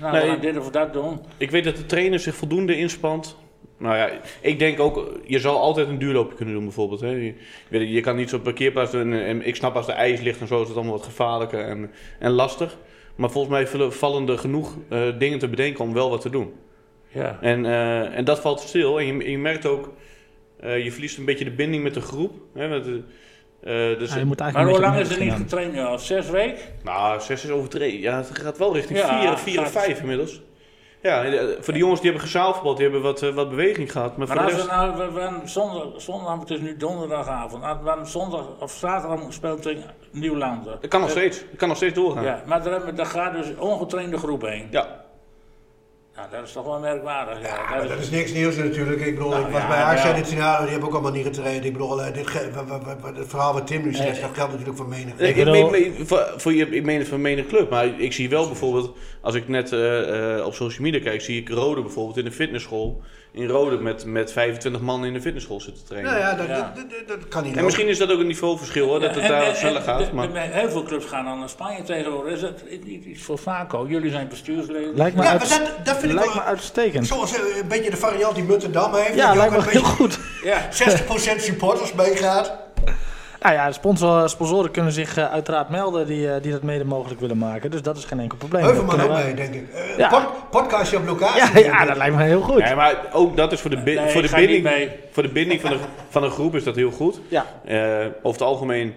[0.00, 0.22] nou Nee.
[0.22, 1.20] we gaan dit of dat doen.
[1.36, 3.36] Ik weet dat de trainer zich voldoende inspant.
[3.78, 7.00] Nou ja, ik denk ook, je zal altijd een duurloopje kunnen doen bijvoorbeeld.
[7.00, 7.08] Hè.
[7.10, 7.34] Je,
[7.68, 9.12] weet je, je kan niet zo'n parkeerplaats doen.
[9.12, 11.60] En, en ik snap als er ijs ligt en zo is het allemaal wat gevaarlijker
[11.64, 12.76] en, en lastig.
[13.14, 16.52] Maar volgens mij vallen- er genoeg eh, dingen te bedenken om wel wat te doen.
[17.08, 17.38] Ja.
[17.40, 18.98] En, eh, en dat valt stil.
[18.98, 19.92] En je, en je merkt ook,
[20.60, 22.32] eh, je verliest een beetje de binding met de groep.
[22.54, 25.72] Hè, want, eh, eh, dus, Ja, je moet Maar hoe lang is er niet getraind
[25.72, 25.98] nu al?
[25.98, 26.62] Zes weken?
[26.82, 28.00] Nou, zes is overdreven.
[28.00, 30.40] Ja, het gaat wel richting Ja, vier, vier of gaat- vijf inmiddels.
[31.02, 31.24] Ja,
[31.60, 34.16] voor de jongens die hebben gezaalvoetbald, die hebben wat, wat beweging gehad.
[34.16, 37.62] Maar, Maar voor we nou, we, zondag, zondag, het is nu donderdagavond.
[37.64, 40.78] Als we hebben zondag of zaterdag gespeeld tegen Nieuwlanden.
[40.80, 41.38] Het kan nog steeds.
[41.38, 42.22] Het kan nog steeds doorgaan.
[42.24, 42.28] Ja.
[42.30, 44.68] Ja, maar daar, hebben- daar gaat dus ongetrainde groep heen.
[46.18, 47.40] Nou, dat is toch wel merkwaardig.
[47.42, 49.00] Ja, dat dat is, niks nieuws natuurlijk.
[49.00, 50.08] Ik bedoel, Nou, ik was ja, bij ja.
[50.08, 51.64] in het finale, die hebben ook allemaal niet getraind.
[51.64, 55.18] Ik bedoel, eh, dit het verhaal wat Tim nu zegt, dat geldt natuurlijk voor menig.
[55.18, 57.70] Ik, ik, voor, voor je, ik meen het van menig club.
[57.70, 61.40] Maar ik zie wel bijvoorbeeld, als ik net eh, eh, op social media kijk, zie
[61.40, 63.02] ik Rode bijvoorbeeld in de fitnessschool.
[63.32, 66.10] In Rode met, met 25 man in de fitnessschool zitten trainen.
[66.12, 66.72] Nou ja, dat, Ja.
[66.74, 67.56] Dat, dat, dat kan niet.
[67.56, 69.98] En misschien is dat ook een niveauverschil hoor, dat het En- daar en- sneller gaat.
[69.98, 70.32] de- Maar...
[70.32, 72.32] de- heel veel clubs gaan dan naar Spanje tegenwoordig.
[72.32, 73.86] Is dat niet iets voor Vaco?
[73.88, 74.94] Jullie zijn bestuursleden.
[74.94, 76.48] Lijkt me, Ja, uit- dat, dat vind ik lijkt me wel...
[76.48, 77.06] uitstekend.
[77.06, 79.14] Zoals eh, een beetje de variant die Muttendam heeft.
[79.14, 80.18] Ja, lijkt me heel beetje goed.
[80.42, 80.68] Ja.
[81.36, 82.52] 60% supporters meegaat.
[83.42, 86.84] Nou ja, de sponsor, sponsoren kunnen zich eh, uiteraard melden die, eh, die dat mede
[86.84, 87.70] mogelijk willen maken.
[87.70, 88.64] Dus dat is geen enkel probleem.
[88.64, 89.66] Heuvelman ook mee, denk ik.
[89.96, 90.08] Ja.
[90.08, 91.58] pod- podcastje op locatie.
[91.64, 92.58] Ja, ja, dat lijkt me heel goed.
[92.58, 95.60] Ja, maar ook dat is voor de, bi- Nee, voor de binding, voor de binding
[95.60, 95.76] van, de,
[96.08, 97.20] van een groep is dat heel goed.
[97.28, 97.44] Ja.
[97.64, 97.76] Eh,
[98.22, 98.94] over het algemeen,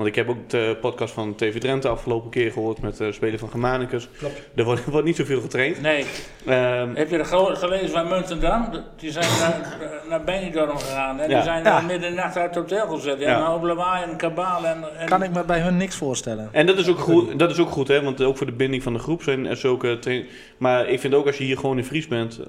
[0.00, 3.38] want ik heb ook de podcast van TV Drenthe afgelopen keer gehoord met de speler
[3.38, 4.08] van Germanicus.
[4.18, 4.42] Klopt.
[4.54, 5.80] Er wordt, wordt niet zoveel getraind.
[5.80, 6.04] Nee.
[6.46, 8.68] Ehm, Heb je er ge- gelezen van Muntendam?
[8.96, 11.20] Die zijn naar, naar Benidorm gegaan.
[11.20, 11.34] En Ja.
[11.34, 11.62] die zijn Ja.
[11.70, 13.20] daar midden in de nacht uit het hotel gezet.
[13.20, 13.28] Ja.
[13.30, 13.46] Ja.
[13.46, 14.64] En op lawaai en kabaal.
[14.66, 16.48] En, en Kan ik me bij hun niks voorstellen.
[16.52, 18.82] en dat is, ook goed, dat is ook goed, hè, want ook voor de binding
[18.82, 20.24] van de groep zijn er zulke
[20.58, 22.48] Maar ik vind ook als je hier gewoon in Fries bent, eh,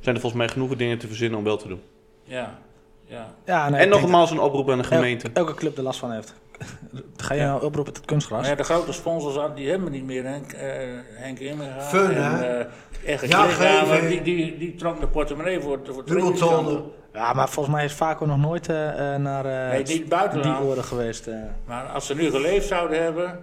[0.00, 1.80] zijn er volgens mij genoeg dingen te verzinnen om wel te doen.
[2.24, 2.58] Ja.
[3.06, 3.26] Ja.
[3.46, 5.26] Ja, nee, en nogmaals een oproep aan de gemeente.
[5.26, 6.34] Elke, elke club er last van heeft.
[7.16, 8.40] Ga je nou oproepen tot kunstgras?
[8.40, 10.24] Maar ja, de grote sponsors die hebben we niet meer.
[10.24, 10.70] Henk, eh
[11.14, 11.80] Henk Immerga.
[11.80, 12.58] Fun, en, hè?
[12.58, 12.66] eh,
[13.04, 14.08] Egge Ja, geven.
[14.08, 16.80] die, die, die trok de portemonnee voor, voor Dubbeltolder.
[17.12, 20.58] Ja, maar volgens mij is Vaco nog nooit eh, eh, naar eh, Nee, niet buitenland.
[20.58, 21.26] die oren geweest.
[21.26, 21.34] eh.
[21.66, 23.38] Maar als ze nu geleefd zouden hebben,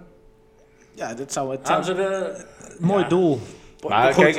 [0.94, 2.44] Ja, dit zou het zou ze de...
[2.78, 3.40] mooi ja, doel.
[3.88, 4.36] Maar kijk.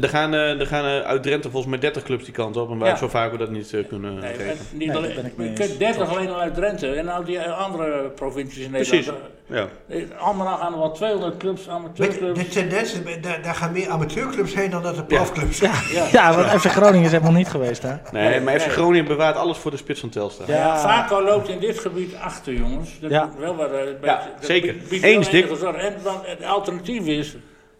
[0.00, 2.70] Er gaan, eh, er gaan eh, uit Drenthe volgens mij 30 clubs die kant op.
[2.70, 2.96] En wij Ja.
[2.96, 4.32] zo vaak we dat niet eh, kunnen Nee,
[4.72, 8.70] niet alleen, je kunt 30 alleen al uit Drenthe en al die andere provincies in
[8.70, 8.90] Precies.
[8.90, 9.22] Nederland.
[9.46, 9.66] Ja.
[9.88, 12.38] Eh, Allemaal gaan er wel 200 clubs, amateurclubs.
[12.38, 16.06] de tendens, is, daar, daar gaan meer amateurclubs heen dan dat er profclubs Ja, Ja.
[16.12, 16.34] ja.
[16.34, 17.94] want FC Groningen is helemaal niet geweest, hè?
[18.12, 18.74] Nee, maar FC nee.
[18.74, 20.48] Groningen bewaart alles voor de spits van Telstar.
[20.48, 20.54] Ja.
[20.56, 23.00] Ja, Vaco loopt in dit gebied achter, jongens.
[23.00, 23.30] Dat Ja.
[23.38, 24.74] wel wat, een Ja, beetje- dat zeker.
[24.90, 25.76] Eens, zorg.
[25.76, 27.36] En dan, het alternatief is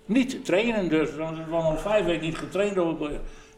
[0.08, 1.14] niet trainen dus.
[1.14, 2.74] We hebben al vijf weken niet getraind.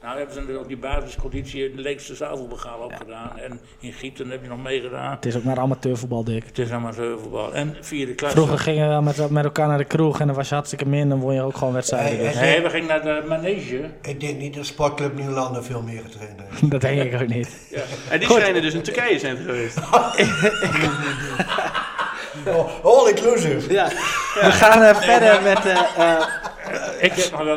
[0.02, 3.38] Nou hebben ze op die basisconditie in de Leekse Zaalvoetbalgaal opgedaan.
[3.38, 5.10] En in Gieten heb je nog meegedaan.
[5.10, 6.44] Het is ook maar amateurvoetbal, Dick.
[6.46, 7.54] Het is amateurvoetbal.
[7.54, 8.36] En vierde klasse.
[8.36, 11.08] Vroeger gingen we met, met elkaar naar de kroeg en dan was je hartstikke min.
[11.08, 12.18] Dan won je ook gewoon wedstrijden.
[12.18, 12.40] Nee, dus.
[12.40, 13.90] Nee, we gingen naar de manege.
[14.02, 16.70] Ik denk niet dat Sportclub Nieuwlanden veel meer getraind heeft.
[16.70, 17.66] Dat denk ik ook niet.
[17.70, 17.80] Ja.
[18.10, 18.36] En die Goed.
[18.36, 19.78] schijnen dus in Turkije zijn geweest.
[22.56, 23.72] Oh, all inclusive.
[23.72, 23.88] Ja.
[24.34, 25.66] We gaan eh, verder met...
[25.66, 26.22] eh, eh,
[27.00, 27.12] Ik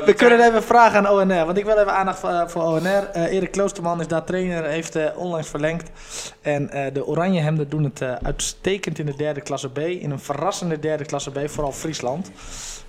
[0.05, 3.09] we kunnen even vragen aan ONR, want ik wil even aandacht voor, voor ONR.
[3.13, 5.89] Eh, Erik Kloosterman is daar trainer, heeft eh, onlangs verlengd.
[6.41, 9.77] En eh, de Oranjehemden doen het eh, uitstekend in de derde klasse B.
[9.77, 12.31] In een verrassende derde klasse B, vooral Friesland.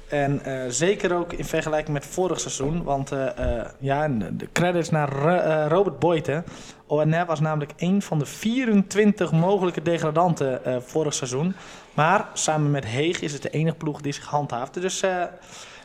[0.09, 2.83] En eh, zeker ook in vergelijking met vorig seizoen.
[2.83, 6.45] Want eh, eh, ja, de credits naar Ro- Robert Boyten.
[6.87, 11.55] ONR was namelijk een van de 24 mogelijke degradanten vorig seizoen.
[11.95, 14.81] Maar samen met Heeg is het de enige ploeg die zich handhaaft.
[14.81, 15.01] Dus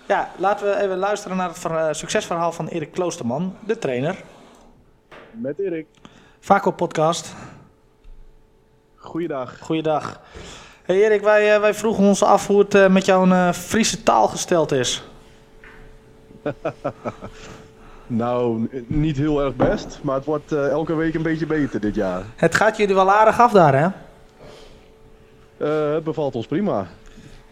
[0.07, 4.15] ja, laten we even luisteren naar het ver- succesverhaal van Erik Kloosterman, de trainer.
[5.31, 5.87] Met Erik.
[6.39, 7.33] Vaco podcast.
[8.95, 9.59] Goeiedag.
[9.59, 10.21] Goeiedag.
[10.89, 14.03] Hey Erik, wij, eh, wij vroegen ons af hoe het eh, met jouw eh, Friese
[14.03, 15.03] taal gesteld is.
[18.07, 22.23] Nou, niet heel erg best, maar het wordt elke week een beetje beter dit jaar.
[22.35, 23.87] Het gaat jullie wel aardig af daar, hè?
[25.93, 26.87] Het bevalt ons prima.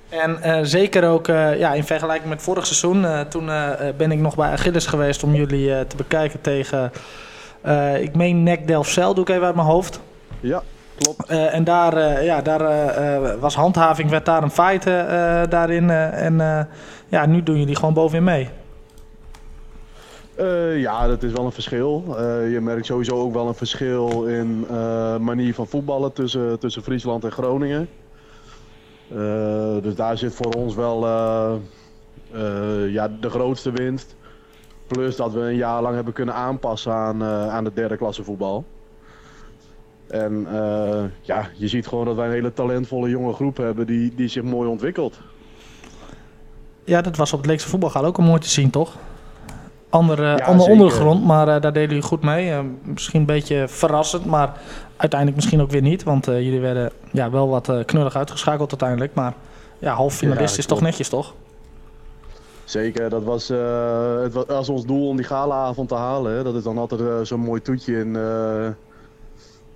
[0.10, 3.28] En zeker ook ja, in vergelijking met vorig seizoen.
[3.30, 3.46] toen
[3.98, 6.92] ben ik nog bij Achilles geweest om jullie te bekijken tegen...
[8.00, 10.00] ik meen NEC Delfzijl, doe ik even uit mijn hoofd.
[10.40, 10.64] Ja,
[10.98, 11.26] klopt.
[11.30, 14.84] Eh, en daar, eh, ja, daar eh, eh, was handhaving, werd daar een feit
[15.50, 15.90] daarin.
[15.90, 16.62] eh, en eh,
[17.08, 18.50] ja, nu doen jullie gewoon bovenin mee.
[20.36, 22.04] Eh, ja, dat is wel een verschil.
[22.18, 26.84] Eh, je merkt sowieso ook wel een verschil in eh, manier van voetballen tussen, tussen
[26.84, 27.90] Friesland en Groningen.
[29.12, 29.18] Eh,
[29.82, 31.54] dus daar zit voor ons wel eh,
[32.34, 34.16] eh, ja, de grootste winst.
[34.88, 38.24] Plus dat we een jaar lang hebben kunnen aanpassen aan, eh, aan de derde klasse
[38.24, 38.66] voetbal.
[40.10, 44.14] En eh, ja, je ziet gewoon dat wij een hele talentvolle jonge groep hebben die,
[44.16, 45.20] die zich mooi ontwikkelt.
[46.84, 48.98] Ja, dat was op het Leekse voetbalgaal ook al mooi te zien, toch?
[49.90, 52.52] Andere, Ja, andere ondergrond, maar eh, daar deden jullie goed mee.
[52.52, 54.58] Eh, misschien een beetje verrassend, maar
[54.98, 56.04] uiteindelijk misschien ook weer niet.
[56.04, 59.14] Want jullie werden ja, wel wat knullig uitgeschakeld uiteindelijk.
[59.14, 59.34] Maar
[59.80, 61.34] ja, half finalist Ja, is toch netjes, toch?
[62.64, 63.48] Zeker, dat was,
[64.22, 66.36] het was ons doel om die galaavond te halen.
[66.36, 66.44] Hè.
[66.44, 68.18] Dat is dan altijd zo'n mooi toetje in,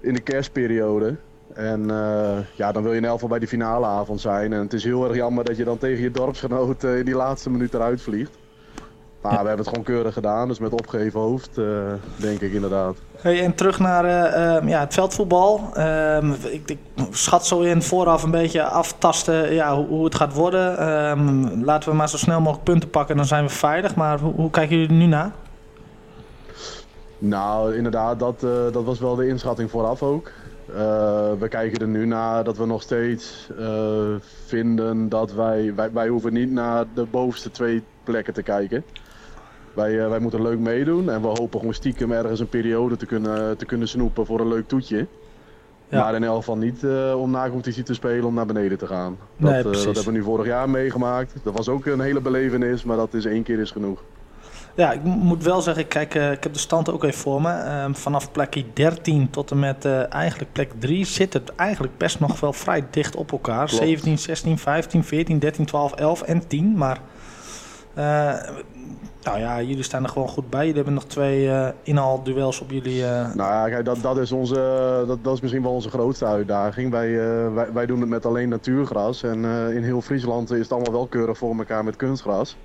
[0.02, 1.16] in de kerstperiode.
[1.54, 4.54] En eh, ja, dan wil je in elk geval bij die finaleavond zijn.
[4.54, 7.16] En het is heel erg jammer dat je dan tegen je dorpsgenoot eh, in die
[7.16, 8.38] laatste minuut eruit vliegt.
[9.22, 11.66] Maar we hebben het gewoon keurig gedaan, dus met opgeheven hoofd, eh,
[12.16, 12.96] denk ik inderdaad.
[13.18, 15.70] Hey, en terug naar eh, ehm, ja, het veldvoetbal.
[15.74, 16.78] Ehm, ik, ik
[17.10, 20.78] schat zo in vooraf een beetje aftasten ja, hoe, hoe het gaat worden.
[20.78, 23.96] Ehm, laten we maar zo snel mogelijk punten pakken, dan zijn we veilig.
[23.96, 25.32] Maar hoe, hoe kijken jullie er nu naar?
[27.22, 30.32] Nou, inderdaad, dat, eh, dat was wel de inschatting vooraf ook.
[30.68, 35.92] Eh, we kijken er nu naar dat we nog steeds eh, vinden dat wij, wij...
[35.92, 38.84] Wij hoeven niet naar de bovenste twee plekken te kijken.
[39.74, 43.58] Wij, wij moeten leuk meedoen en we hopen gewoon stiekem ergens een periode te kunnen,
[43.58, 45.08] te kunnen snoepen voor een leuk toetje.
[45.88, 46.04] Ja.
[46.04, 49.18] Maar in elk geval niet om na competitie te spelen om naar beneden te gaan.
[49.38, 51.34] Dat, Nee, dat hebben we nu vorig jaar meegemaakt.
[51.44, 54.04] Dat was ook een hele belevenis, maar dat is één keer is genoeg.
[54.76, 57.42] Ja, ik mo- moet wel zeggen, kijk, eh, ik heb de stand ook even voor
[57.42, 57.50] me.
[57.52, 62.20] Ehm, vanaf plekje 13 tot en met eh, eigenlijk plek 3 zit het eigenlijk best
[62.20, 63.66] nog wel vrij dicht op elkaar.
[63.68, 63.84] Klopt.
[63.84, 66.78] 17, 16, 15, 14, 13, 12, 11 en 10.
[66.78, 67.00] Maar
[67.94, 68.04] eh,
[69.24, 70.60] nou ja, jullie staan er gewoon goed bij.
[70.60, 73.06] Jullie hebben nog twee eh inhaalduels op jullie.
[73.06, 74.56] eh, Nou ja, kijk, dat, dat, is onze,
[75.08, 76.92] dat, dat is misschien wel onze grootste uitdaging.
[76.92, 79.24] Wij, eh, wij, wij doen het met alleen natuurgras.
[79.24, 82.58] En in heel Friesland is het allemaal wel keurig voor elkaar met kunstgras.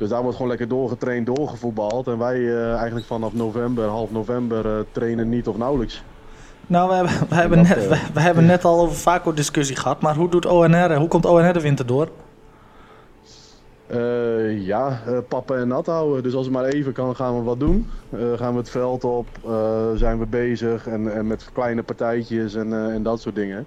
[0.00, 2.06] Dus daar wordt gewoon lekker doorgetraind, doorgevoetbald.
[2.06, 6.02] En wij eh, eigenlijk vanaf november, half november, eh, trainen niet of nauwelijks.
[6.66, 9.32] Nou, we hebben, we, hebben dat, net, eh, we, we hebben net al over Vaco
[9.32, 10.00] discussie gehad.
[10.00, 10.96] Maar hoe doet ONR?
[10.96, 12.08] Hoe komt ONR de winter door?
[14.58, 16.22] Ja, eh, pappen en nat houden.
[16.22, 17.90] Dus als het maar even kan, gaan we wat doen.
[18.36, 19.26] Gaan we het veld op,
[19.94, 23.66] zijn we bezig en, en met kleine partijtjes en, en dat soort dingen.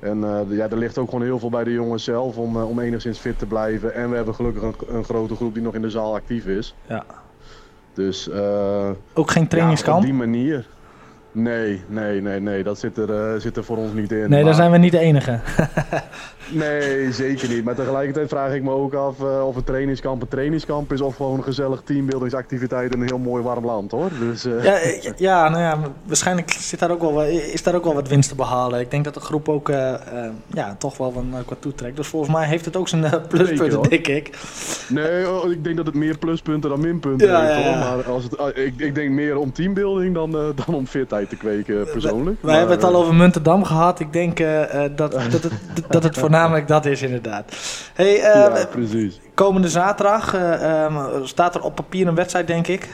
[0.00, 2.68] En eh, ja, er ligt ook gewoon heel veel bij de jongens zelf om, eh,
[2.68, 3.94] om enigszins fit te blijven.
[3.94, 6.74] En we hebben gelukkig een, een grote groep die nog in de zaal actief is.
[6.86, 7.04] Ja.
[7.94, 9.98] Dus eh, Ook geen ja, trainingskamp?
[9.98, 10.66] op die manier.
[11.32, 14.18] Nee, nee, nee, nee, dat zit er, eh, zit er voor ons niet in.
[14.18, 15.38] nee, Maar- daar zijn we niet de enige.
[16.52, 17.64] Nee, zeker niet.
[17.64, 21.16] Maar tegelijkertijd vraag ik me ook af eh, of een trainingskamp een trainingskamp is of
[21.16, 24.08] gewoon een gezellig teambuildingsactiviteit in een heel mooi warm land hoor.
[24.18, 24.78] Dus eh, Ja,
[25.30, 28.34] ja, nou ja, waarschijnlijk zit daar ook wel, is daar ook wel wat winst te
[28.34, 28.80] behalen.
[28.80, 29.68] Ik denk dat de groep ook
[30.46, 31.96] ja, toch wel wat, wat toetrekt.
[31.96, 34.30] Dus volgens mij heeft het ook zijn pluspunten, denk ik.
[34.88, 37.78] nee, oh, ik denk dat het meer pluspunten dan minpunten Ja, heeft ja.
[37.78, 41.86] Maar als het, ik, ik denk meer om teambuilding dan, dan om fitheid te kweken
[41.92, 42.42] persoonlijk.
[42.42, 44.00] Wij hebben het al eh, over Muntendam gehad.
[44.00, 45.52] Ik denk eh, eh, dat, dat, het,
[45.88, 47.52] dat het voornamelijk dat is, inderdaad.
[47.94, 49.20] Hey, ja, precies.
[49.34, 52.88] komende zaterdag eh, ehm, staat er op papier een wedstrijd, denk ik.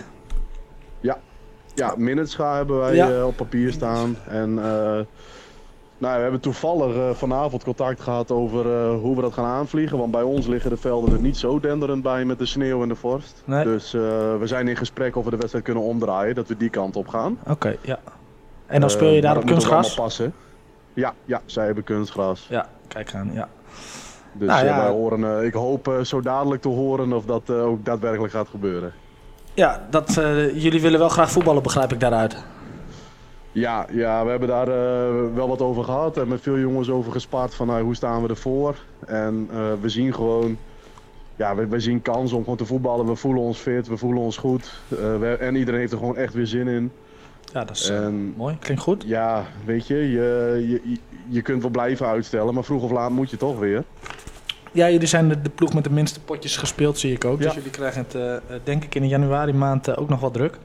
[1.75, 3.25] Ja, Minutescha hebben wij Ja.
[3.27, 4.17] op papier staan.
[4.29, 4.59] En
[5.99, 9.99] nou, we hebben toevallig eh, vanavond contact gehad over eh, hoe we dat gaan aanvliegen.
[9.99, 12.89] Want bij ons liggen de velden er niet zo denderend bij met de sneeuw en
[12.89, 13.43] de vorst.
[13.45, 13.65] Nee.
[13.65, 14.01] Dus eh,
[14.39, 17.09] we zijn in gesprek of we de wedstrijd kunnen omdraaien, dat we die kant op
[17.09, 17.39] gaan.
[17.49, 17.99] Oké, ja.
[18.67, 19.95] En dan speel je daar op kunstgras?
[19.95, 20.35] passen.
[20.95, 22.47] Ja, ja, zij hebben kunstgras.
[22.49, 23.49] Ja, kijk aan, ja.
[24.33, 24.77] Dus Nou, ja.
[24.77, 28.93] wij horen, ik hoop zo dadelijk te horen of dat ook daadwerkelijk gaat gebeuren.
[29.55, 30.15] Ja, dat,
[30.55, 32.45] jullie willen wel graag voetballen, begrijp ik daaruit.
[33.61, 37.13] Ja, ja, we hebben daar eh, wel wat over gehad en met veel jongens over
[37.13, 38.77] gespaard van nou, hoe staan we ervoor.
[39.07, 40.59] En eh, we zien gewoon,
[41.37, 43.07] ja, we, we zien kansen om gewoon te voetballen.
[43.07, 44.81] We voelen ons fit, we voelen ons goed.
[44.89, 46.93] Eh, we- en iedereen heeft er gewoon echt weer zin in.
[47.53, 48.57] Ja, dat is eh, En mooi.
[48.59, 49.05] Klinkt goed.
[49.07, 53.31] ja, weet je, je, je, je kunt wel blijven uitstellen, maar vroeg of laat moet
[53.31, 53.85] je toch weer.
[54.73, 57.37] Ja, jullie zijn de, de ploeg met de minste potjes gespeeld, zie ik ook.
[57.39, 57.55] Dus Ja.
[57.55, 60.33] jullie krijgen het, eh, eh, denk ik, in de januari maand eh, ook nog wat
[60.33, 60.59] druk.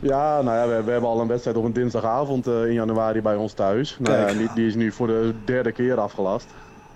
[0.00, 3.22] Ja, nou ja, we, we hebben al een wedstrijd op een dinsdagavond eh, in januari
[3.22, 3.96] bij ons thuis.
[4.00, 6.46] Nou ja, die, die is nu voor de derde keer afgelast.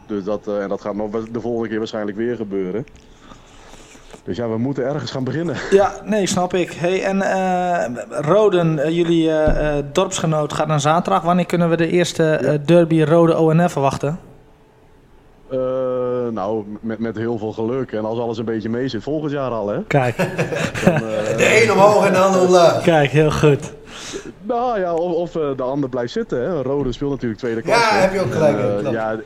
[0.07, 2.87] Dus dat, eh, en dat gaat nog de volgende keer waarschijnlijk weer gebeuren.
[4.25, 5.57] Dus ja, we moeten ergens gaan beginnen.
[5.71, 6.73] Ja, nee, snap ik.
[6.73, 9.31] Hey, en eh, Roden, jullie
[9.93, 11.23] dorpsgenoot, gaat naar zaterdag.
[11.23, 14.19] Wanneer kunnen we de eerste derby Rode ONF verwachten?
[16.31, 17.93] Eh, nou, met, met heel veel geluk.
[17.93, 19.83] En als alles een beetje mee zit, volgend jaar al, hè?
[19.87, 20.17] Kijk,
[20.85, 21.01] Dan, eh,
[21.37, 22.83] De een omhoog en de ander omlaag.
[22.83, 23.73] kijk, heel goed.
[24.43, 26.63] nou ja, of, of eh, de ander blijft zitten, hè?
[26.63, 27.95] Rode speelt natuurlijk tweede Ja, klasse.
[27.95, 29.17] heb je ook gelijk En, eh, ja,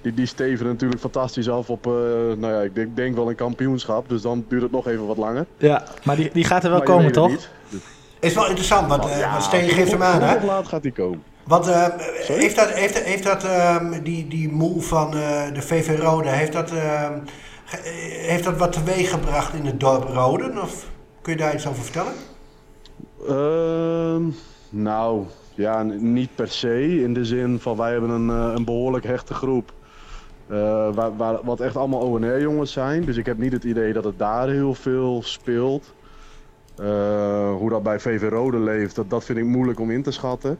[0.00, 1.92] die, die steven natuurlijk fantastisch af op, eh,
[2.36, 4.08] nou ja, ik denk, denk wel een kampioenschap.
[4.08, 5.46] Dus dan duurt het nog even wat langer.
[5.56, 7.28] Ja, maar die, die gaat er wel Maar komen, toch?
[7.28, 7.48] niet.
[8.20, 10.34] Is wel interessant, want, eh, Ja, want Steen geeft hem aan, hè?
[10.36, 11.22] of laat gaat die komen.
[11.46, 15.98] Want eh, heeft dat, heeft, heeft dat ehm, die, die move van eh, de VV
[15.98, 17.12] Rode, heeft dat, ehm,
[17.70, 17.80] eh,
[18.26, 20.62] heeft dat wat teweeg gebracht in het dorp Roden?
[20.62, 20.86] Of
[21.22, 22.12] kun je daar iets over vertellen?
[23.28, 24.22] Ehm,
[24.70, 25.24] nou,
[25.54, 27.02] ja, niet per se.
[27.02, 29.72] In de zin van wij hebben een, een behoorlijk hechte groep.
[30.94, 33.04] waar, waar, wat echt allemaal ONR-jongens zijn.
[33.04, 35.92] Dus ik heb niet het idee dat het daar heel veel speelt.
[37.56, 40.58] Hoe dat bij VV Rode leeft, dat, dat vind ik moeilijk om in te schatten.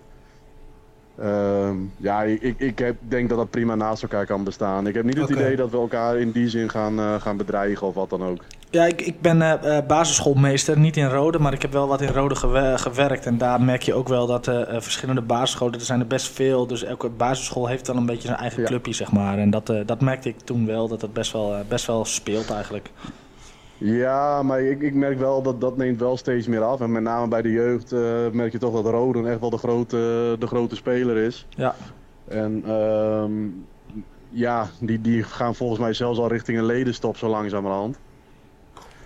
[1.23, 4.87] Ehm, ja, ik, ik, heb, denk dat dat prima naast elkaar kan bestaan.
[4.87, 7.87] Ik heb niet het idee dat we elkaar in die zin gaan, eh, gaan bedreigen
[7.87, 8.45] of wat dan ook.
[8.71, 12.01] Ja, ik, ik ben eh, eh, basisschoolmeester, niet in Rode, maar ik heb wel wat
[12.01, 13.27] in Rode gewe- gewerkt.
[13.27, 16.67] En daar merk je ook wel dat verschillende basisscholen, er zijn er best veel.
[16.67, 18.69] Dus elke basisschool heeft dan een beetje zijn eigen Ja.
[18.69, 19.39] clubje, zeg maar.
[19.39, 22.91] En dat, dat merkte ik toen wel, dat het best wel, best wel speelt eigenlijk.
[23.85, 26.81] Ja, maar ik, ik merk wel dat dat neemt wel steeds meer af.
[26.81, 28.01] En met name bij de jeugd eh,
[28.33, 31.47] merk je toch dat Roden echt wel de grote, de grote speler is.
[31.49, 31.75] Ja,
[32.29, 33.33] En ehm,
[34.29, 37.99] ja, die, die gaan volgens mij zelfs al richting een ledenstop zo langzamerhand.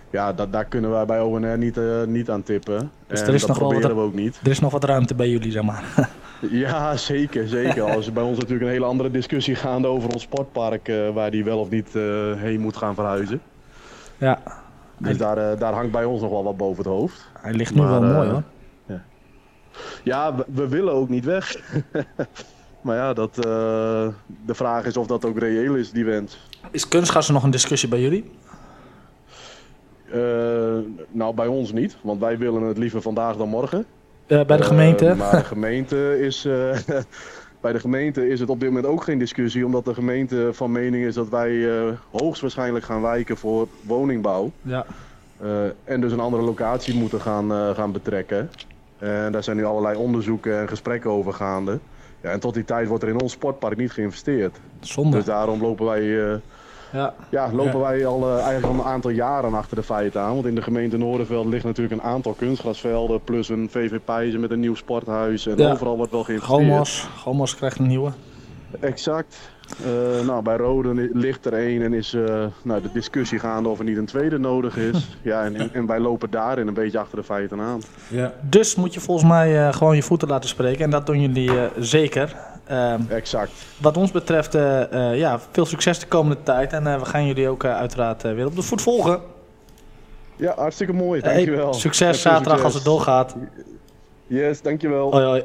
[0.09, 2.91] Ja, dat, daar kunnen wij bij ONR niet, eh, niet aan tippen.
[3.07, 4.39] Dus en er is dat nog wel wat- proberen we ook niet.
[4.43, 5.83] er is nog wat ruimte bij jullie, zeg maar.
[6.51, 7.83] Ja, zeker, zeker.
[7.83, 11.09] Al is er bij ons natuurlijk een hele andere discussie gaande over ons sportpark, eh,
[11.09, 11.93] waar die wel of niet
[12.37, 13.41] heen moet gaan verhuizen.
[14.17, 14.41] ja,
[14.97, 17.25] Dus daar, eh, daar hangt bij ons nog wel wat boven het hoofd.
[17.39, 18.43] hij ligt nu Maar, wel eh, mooi hoor.
[20.03, 21.55] Ja, we, we willen ook niet weg.
[22.81, 24.07] maar ja, dat, eh,
[24.45, 26.47] de vraag is of dat ook reëel is, die wens.
[26.71, 28.31] Is kunstgas nog een discussie bij jullie?
[31.11, 33.85] Nou, bij ons niet, want wij willen het liever vandaag dan morgen.
[34.27, 35.15] Bij de gemeente?
[35.15, 36.47] maar de gemeente is.
[37.61, 40.71] bij de gemeente is het op dit moment ook geen discussie, omdat de gemeente van
[40.71, 44.51] mening is dat wij eh, hoogstwaarschijnlijk gaan wijken voor woningbouw.
[44.61, 44.85] Ja.
[45.39, 48.49] Eh, en dus een andere locatie moeten gaan, eh, gaan betrekken.
[48.97, 51.79] En daar zijn nu allerlei onderzoeken en gesprekken over gaande.
[52.21, 54.59] Ja, en tot die tijd wordt er in ons sportpark niet geïnvesteerd.
[54.79, 55.17] Zonde.
[55.17, 56.39] Dus daarom lopen wij,
[56.93, 57.13] Ja.
[57.29, 57.85] ja, lopen Ja.
[57.85, 60.33] wij al, eh, eigenlijk al een aantal jaren achter de feiten aan.
[60.33, 63.21] Want in de gemeente Noorderveld ligt natuurlijk een aantal kunstgrasvelden.
[63.23, 65.47] Plus een VV Pijzen met een nieuw sporthuis.
[65.47, 65.71] En Ja.
[65.71, 66.59] overal wordt wel geïnvesteerd.
[66.61, 67.09] Gomos.
[67.17, 68.11] Gomos krijgt een nieuwe.
[68.79, 69.37] Exact.
[69.85, 73.79] Eh, nou, bij Roden ligt er één en is eh, nou, de discussie gaande of
[73.79, 75.07] er niet een tweede nodig is.
[75.21, 77.81] ja, en, en, wij lopen daarin een beetje achter de feiten aan.
[78.07, 78.33] Ja.
[78.41, 80.83] Dus moet je volgens mij eh, gewoon je voeten laten spreken.
[80.83, 82.35] En dat doen jullie eh, zeker.
[82.67, 83.51] Ehm, Exact.
[83.77, 86.73] wat ons betreft, eh, eh, ja, veel succes de komende tijd.
[86.73, 89.21] En eh, we gaan jullie ook uiteraard weer op de voet volgen.
[90.35, 91.21] Ja, hartstikke mooi.
[91.21, 91.73] Dankjewel.
[91.73, 92.65] Succes zaterdag succes.
[92.65, 93.35] als het doorgaat.
[94.27, 95.11] Yes, dankjewel.
[95.11, 95.43] Hoi, hoi.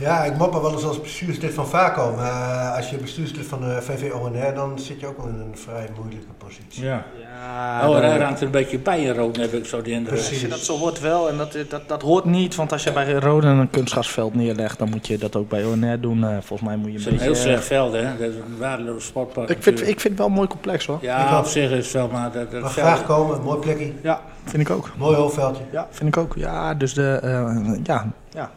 [0.00, 2.14] Ja, ik mopper wel eens als bestuurslid van VACO.
[2.16, 5.56] Maar eh, als je bestuurslid van de VV-ONR, dan zit je ook wel in een
[5.58, 6.84] vrij moeilijke positie.
[6.84, 7.04] ja.
[7.40, 9.90] Ja, Oh, dan- hij raakt er een beetje bij in rood, heb ik zo de
[9.90, 10.14] indruk.
[10.14, 10.48] Precies.
[10.48, 13.46] Dat zo hoort wel, en dat, dat, dat hoort niet, want als je bij Rode
[13.46, 16.24] een kunstgasveld neerlegt, dan moet je dat ook bij ONR doen.
[16.24, 18.02] Eh, volgens mij moet je Het een is een heel slecht veld, hè?
[18.02, 19.48] Dat is een waardeloos sportpark.
[19.48, 20.98] ik, vind, ik vind het wel een mooi complex hoor.
[21.00, 23.92] Ja, Ik op zich is het wel, maar dat, dat veld- graag komen, mooi plekje,
[24.02, 24.90] Ja, vind ik ook.
[24.96, 25.62] mooi hoofdveldje.
[25.72, 26.34] Ja, vind ik ook.
[26.36, 28.50] Ja, dus de, eh, ja, ja.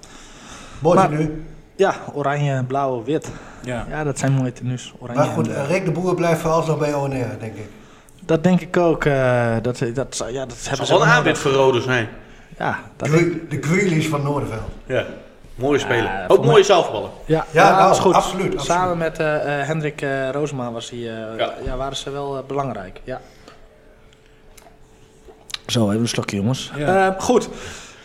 [0.82, 1.42] Mooi Maar- tenue.
[1.76, 3.32] ja, oranje, blauw, wit.
[3.64, 3.86] Ja.
[3.90, 4.94] Ja, dat zijn mooie tenues.
[5.00, 7.68] Oranje Maar goed, en, eh, Rick de Boer blijft vooral nog bij ONR, denk ik.
[8.26, 9.06] dat denk ik ook.
[9.06, 11.82] eh, dat, dat, dat, ja, dat Het hebben zal ze wel een aanbid voor Rode
[11.82, 12.08] zijn.
[12.58, 13.32] Ja, dat denk ik.
[13.50, 14.62] Gre- De Grealish van Noorderveld.
[14.86, 15.06] Ja.
[15.56, 16.04] Mooie speler.
[16.04, 17.10] Ja, Ook mooie zelfballen.
[17.26, 18.14] Ja, Ja, ja, nou, dat is goed.
[18.14, 18.66] absoluut, absoluut.
[18.66, 21.54] Samen met eh, eh, Hendrik eh Roosma was hij, eh, ja.
[21.66, 21.76] Ja.
[21.78, 23.02] waren ze wel eh, belangrijk.
[23.04, 23.22] Ja.
[25.68, 26.72] Zo, even een slokje jongens.
[26.76, 27.08] Ja.
[27.08, 27.50] Eh, goed.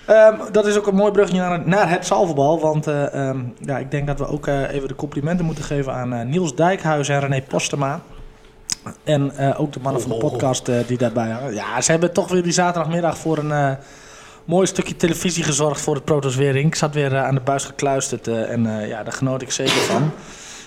[0.07, 2.61] Ehm, dat is ook een mooi brugje naar, naar het zalverbal.
[2.61, 5.93] Want eh, ehm, ja, ik denk dat we ook eh, even de complimenten moeten geven
[5.93, 8.01] aan eh, Niels Dijkhuizen en René Postema.
[9.05, 11.55] En ook de mannen van de podcast eh, die daarbij hangen.
[11.55, 13.77] Ja, ze hebben toch weer die zaterdagmiddag voor een,
[14.45, 16.67] mooi stukje televisie gezorgd voor het Protos Wering.
[16.67, 20.11] Ik zat weer aan de buis gekluisterd en ja, daar genoot ik zeker van.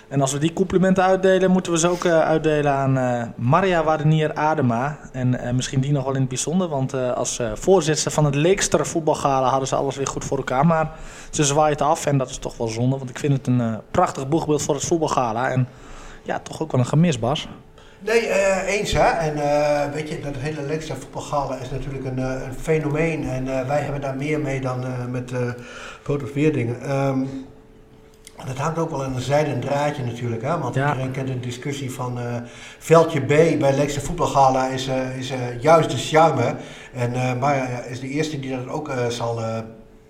[0.10, 3.84] En als we die complimenten uitdelen, moeten we ze ook eh, uitdelen aan eh, Maria
[3.84, 5.00] Wadenier Adema.
[5.12, 8.86] En eh, misschien die nog wel in het bijzonder, want als voorzitter van het Leekster
[8.86, 10.66] voetbalgala hadden ze alles weer goed voor elkaar.
[10.66, 10.92] Maar
[11.30, 14.28] ze zwaait af en dat is toch wel zonde, want ik vind het een prachtig
[14.28, 15.50] boegbeeld voor het voetbalgala.
[15.52, 15.68] En
[16.24, 17.48] ja, toch ook wel een gemis, Bas.
[18.00, 18.30] Nee,
[18.66, 19.10] eens hè.
[19.10, 19.34] En
[19.92, 23.30] weet je, dat hele Lekstra voetbalgala is natuurlijk een, een fenomeen.
[23.30, 26.78] En wij hebben daar meer mee dan met uh, Weerdingen.
[28.40, 30.42] Ehm, dat hangt ook wel aan een zijden draadje natuurlijk.
[30.42, 30.58] Hè?
[30.60, 30.88] Want Ja.
[30.90, 32.26] iedereen kent de discussie van eh,
[32.80, 33.28] veldje B
[33.60, 36.56] bij Lekstra voetbalgala is, eh, is eh, juist de charme.
[36.94, 39.58] En uh, Maya is de eerste die dat ook eh, zal eh,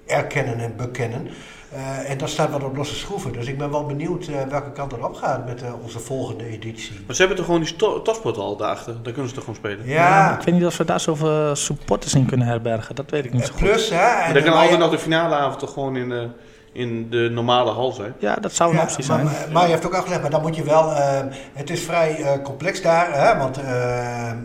[0.07, 1.27] erkennen en bekennen.
[1.73, 3.31] Eh, en dat staat wat op losse schroeven.
[3.31, 6.45] Dus ik ben wel benieuwd eh, welke kant het op gaat met eh, onze volgende
[6.45, 6.99] editie.
[7.05, 8.93] Maar ze hebben toch gewoon die topsport al daarachter?
[9.03, 9.85] Daar kunnen ze toch gewoon spelen?
[9.87, 12.95] Ja, Ik weet niet of we daar zoveel supporters in kunnen herbergen.
[12.95, 13.61] Dat weet ik niet zo goed.
[13.61, 13.95] plus hè.
[13.95, 16.27] Maar En, dan kan altijd nog de finaleavond toch gewoon in de,
[16.71, 18.13] in de normale hal zijn?
[18.19, 19.25] Ja, dat zou een Ja, optie maar, zijn.
[19.25, 20.91] maar, maar je heeft ook uitgelegd, maar dan moet je wel.
[20.93, 21.19] eh,
[21.53, 23.65] het is vrij eh, complex daar, hè, want eh,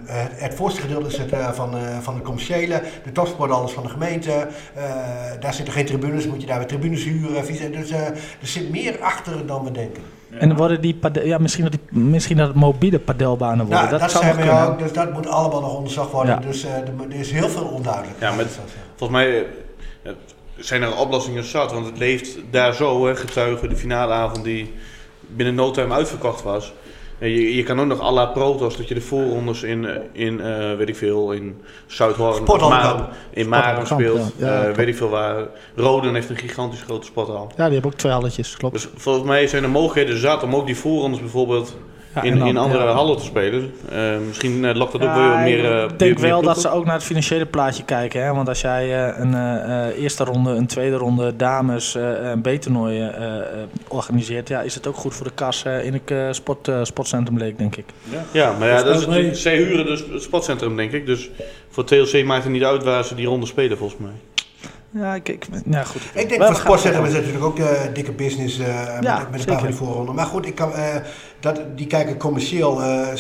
[0.06, 3.72] het, het voorste gedeelte is het eh, van, eh, van de commerciële, de topsport alles
[3.72, 4.32] van de gemeente.
[4.74, 4.82] eh,
[5.40, 7.46] daar zitten geen tribunes, moet je daar weer tribunes huren.
[7.72, 10.02] Dus eh, er zit meer achter dan we denken.
[10.38, 13.78] En worden die ja, misschien, dat die, misschien dat het mobiele padelbanen worden.
[13.78, 14.66] Nou, dat, dat, zou zijn we kunnen.
[14.66, 16.34] ook, dus dat moet allemaal nog onderzocht worden.
[16.34, 16.40] Ja.
[16.40, 18.20] Dus eh, er, is heel veel onduidelijk.
[18.20, 18.62] Ja, zeggen.
[18.96, 19.46] Volgens mij
[20.56, 24.72] zijn er oplossingen zat, want het leeft daar zo, hè, getuigen de finaleavond die
[25.20, 26.72] binnen no time uitverkocht was.
[27.18, 29.96] En je, je kan ook nog à la Protos, dat je de voorrondes in, eh,
[30.12, 32.98] in eh, weet ik veel, in Zuidhoorn, Sporthal-kamp.
[32.98, 34.32] Ma- in Maren speelt.
[34.36, 34.46] ja.
[34.46, 35.46] Ja, Eh, weet ik veel waar.
[35.74, 37.50] Roden heeft een gigantisch grote sporthal.
[37.56, 38.74] Ja, die hebben ook twee halletjes, klopt.
[38.74, 41.76] Dus volgens mij zijn er mogelijkheden zat om ook die voorrondes bijvoorbeeld
[42.14, 42.90] Ja, in, en dan- in andere ja.
[42.90, 43.72] hallen te spelen.
[43.92, 45.76] Eh, misschien eh, lokt dat ook Ja, wel weer meer.
[45.76, 48.24] eh, ik denk meer wel dat ze ook naar het financiële plaatje kijken.
[48.24, 48.32] Hè?
[48.34, 52.40] Want als jij eh, een eh, eh, eerste ronde, een tweede ronde dames eh, een
[52.40, 53.42] B-toernooi eh, eh,
[53.88, 56.78] organiseert, ja, is het ook goed voor de kas eh, in het eh, sport, eh,
[56.82, 57.84] sportcentrum Leek, denk ik.
[58.30, 61.06] Ja, maar ja, Dus dat is, zij huren dus het sportcentrum, denk ik.
[61.06, 61.30] Dus
[61.70, 64.12] voor TLC maakt het niet uit waar ze die ronde spelen, volgens mij.
[64.94, 66.02] Ja, ik, ik, ja goed.
[66.02, 68.66] Ik denk We- voor we gaan- Sportcentrum is het natuurlijk ook de dikke business eh,
[68.66, 69.58] met, met een paar zeker.
[69.58, 70.14] van die voorronden.
[70.14, 70.84] Maar goed, ik kan, eh,
[71.40, 72.82] dat, die kijken commercieel.
[72.82, 73.16] eh, eh,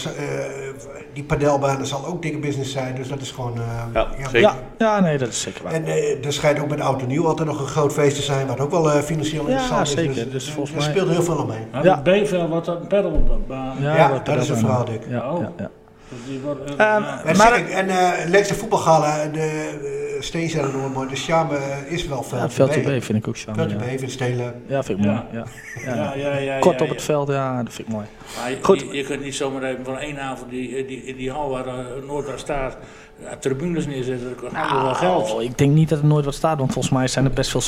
[1.12, 2.94] die padelbanen zal ook dikke business zijn.
[2.94, 3.58] Dus dat is gewoon...
[3.58, 3.62] eh,
[3.92, 4.40] Ja, zeker.
[4.40, 5.72] Ja, ja, nee, dat is zeker waar.
[5.72, 8.22] En eh, er schijnt ook met Oud en Nieuw altijd nog een groot feest te
[8.22, 8.46] zijn.
[8.46, 9.92] Wat ook wel eh, financieel Ja, interessant is.
[9.94, 10.14] zeker.
[10.14, 11.66] Dus, Dus eh, volgens er mij- speelt heel veel omheen.
[11.82, 11.96] Ja.
[12.04, 13.76] B-veld wordt dat een pedalbaan.
[13.80, 15.02] Ja, wat dat is een verhaal, Dick.
[15.08, 15.40] Ja, Oh.
[15.40, 15.70] ja, ja.
[16.08, 17.22] Dus die wordt, eh, Ehm, ja.
[17.24, 22.06] En, Maar- zeg en eh Leekste voetbalgala, de uh, Steenzijde Noordmooi, de charme eh, is
[22.06, 23.60] wel veel Ja, veldje B vind ik ook charme.
[23.60, 23.94] Veldje Ja.
[23.94, 24.62] B, vind stelen.
[24.66, 25.16] ja, vind ik mooi.
[25.16, 25.44] Ja.
[25.84, 25.94] Ja.
[25.94, 25.94] Ja.
[25.94, 28.06] Ja, ja, ja, Kort ja, op het veld, ja, dat vind ik mooi.
[28.40, 28.80] Maar je, Goed.
[28.80, 31.66] Je, je kunt niet zomaar even van één avond die, die, in die hal waar
[31.66, 31.74] uh,
[32.06, 32.76] Noordwest staat,
[33.22, 34.28] ja, tribunes neerzetten.
[34.28, 35.26] Dat kost allemaal wel geld.
[35.28, 37.50] Nou, ik denk niet dat er nooit wat staat, want volgens mij zijn er best
[37.50, 37.60] veel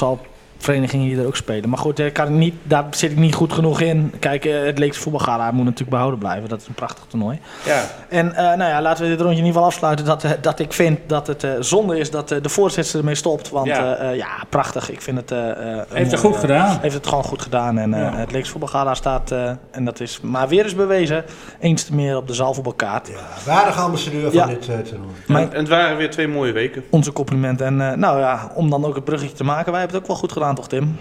[0.61, 1.69] zaalverenigingen die er ook spelen.
[1.69, 4.13] Maar goed, daar, kan ik niet, daar zit ik niet goed genoeg in.
[4.19, 6.49] Kijk, eh, het Leekse voetbalgala moet natuurlijk behouden blijven.
[6.49, 7.39] Dat is een prachtig toernooi.
[7.65, 7.83] Ja.
[8.09, 10.05] En eh, nou ja, laten we dit rondje in ieder geval afsluiten.
[10.05, 13.15] Dat, eh, dat ik vind dat het eh, zonde is dat eh, de voorzitter ermee
[13.15, 13.51] stopt.
[13.51, 14.03] Want Ja.
[14.03, 14.91] ja, ja prachtig.
[14.91, 15.31] Ik vind het...
[15.31, 16.79] eh, eh, een Heeft het goed eh, gedaan.
[16.81, 17.79] heeft het gewoon goed gedaan.
[17.79, 18.17] En eh, Ja.
[18.17, 21.25] het Leekse voetbalgala staat, eh, en dat is maar weer eens bewezen,
[21.61, 23.09] eens te meer op de zaalvoetbalkaart.
[23.09, 23.15] Ja,
[23.53, 24.47] waardige ambassadeur van Ja.
[24.47, 25.11] dit eh toernooi.
[25.27, 26.85] Mijn- En het waren weer twee mooie weken.
[26.91, 27.61] Onze compliment.
[27.61, 29.71] En eh, nou ja, om dan ook het bruggetje te maken.
[29.71, 30.97] Wij hebben het ook wel goed gedaan, toch Tim?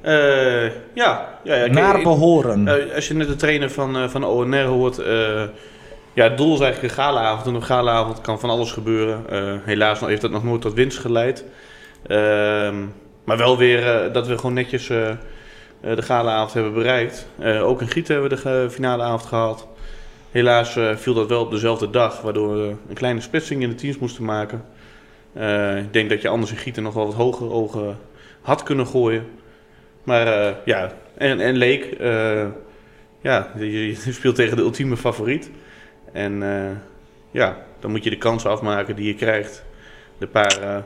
[0.00, 0.64] Eh,
[0.94, 2.68] ja, ja, ja Naar ik- behoren.
[2.68, 4.96] eh, als je net de trainer van, eh, van ONR hoort.
[6.14, 7.46] ja, het doel is eigenlijk een galaavond.
[7.46, 9.24] En op galaavond kan van alles gebeuren.
[9.64, 11.44] Helaas heeft dat nog nooit tot winst geleid.
[12.06, 12.74] Ehm,
[13.24, 15.16] maar wel weer dat we gewoon netjes de
[16.02, 17.26] galaavond hebben bereikt.
[17.62, 19.66] Ook in Gieten hebben we de finale avond gehad.
[20.30, 23.98] Helaas viel dat wel op dezelfde dag, waardoor we een kleine splitsing in de teams
[23.98, 24.64] moesten maken.
[25.78, 27.96] Ik denk dat je anders in Gieten nog wel wat hoger ogen
[28.42, 29.26] had kunnen gooien.
[30.04, 32.46] Maar eh, ja, en, en Leek, eh,
[33.20, 35.50] ja, je, je speelt tegen de ultieme favoriet.
[36.12, 36.76] En eh,
[37.30, 39.64] ja, dan moet je de kansen afmaken die je krijgt.
[40.18, 40.82] De paar eh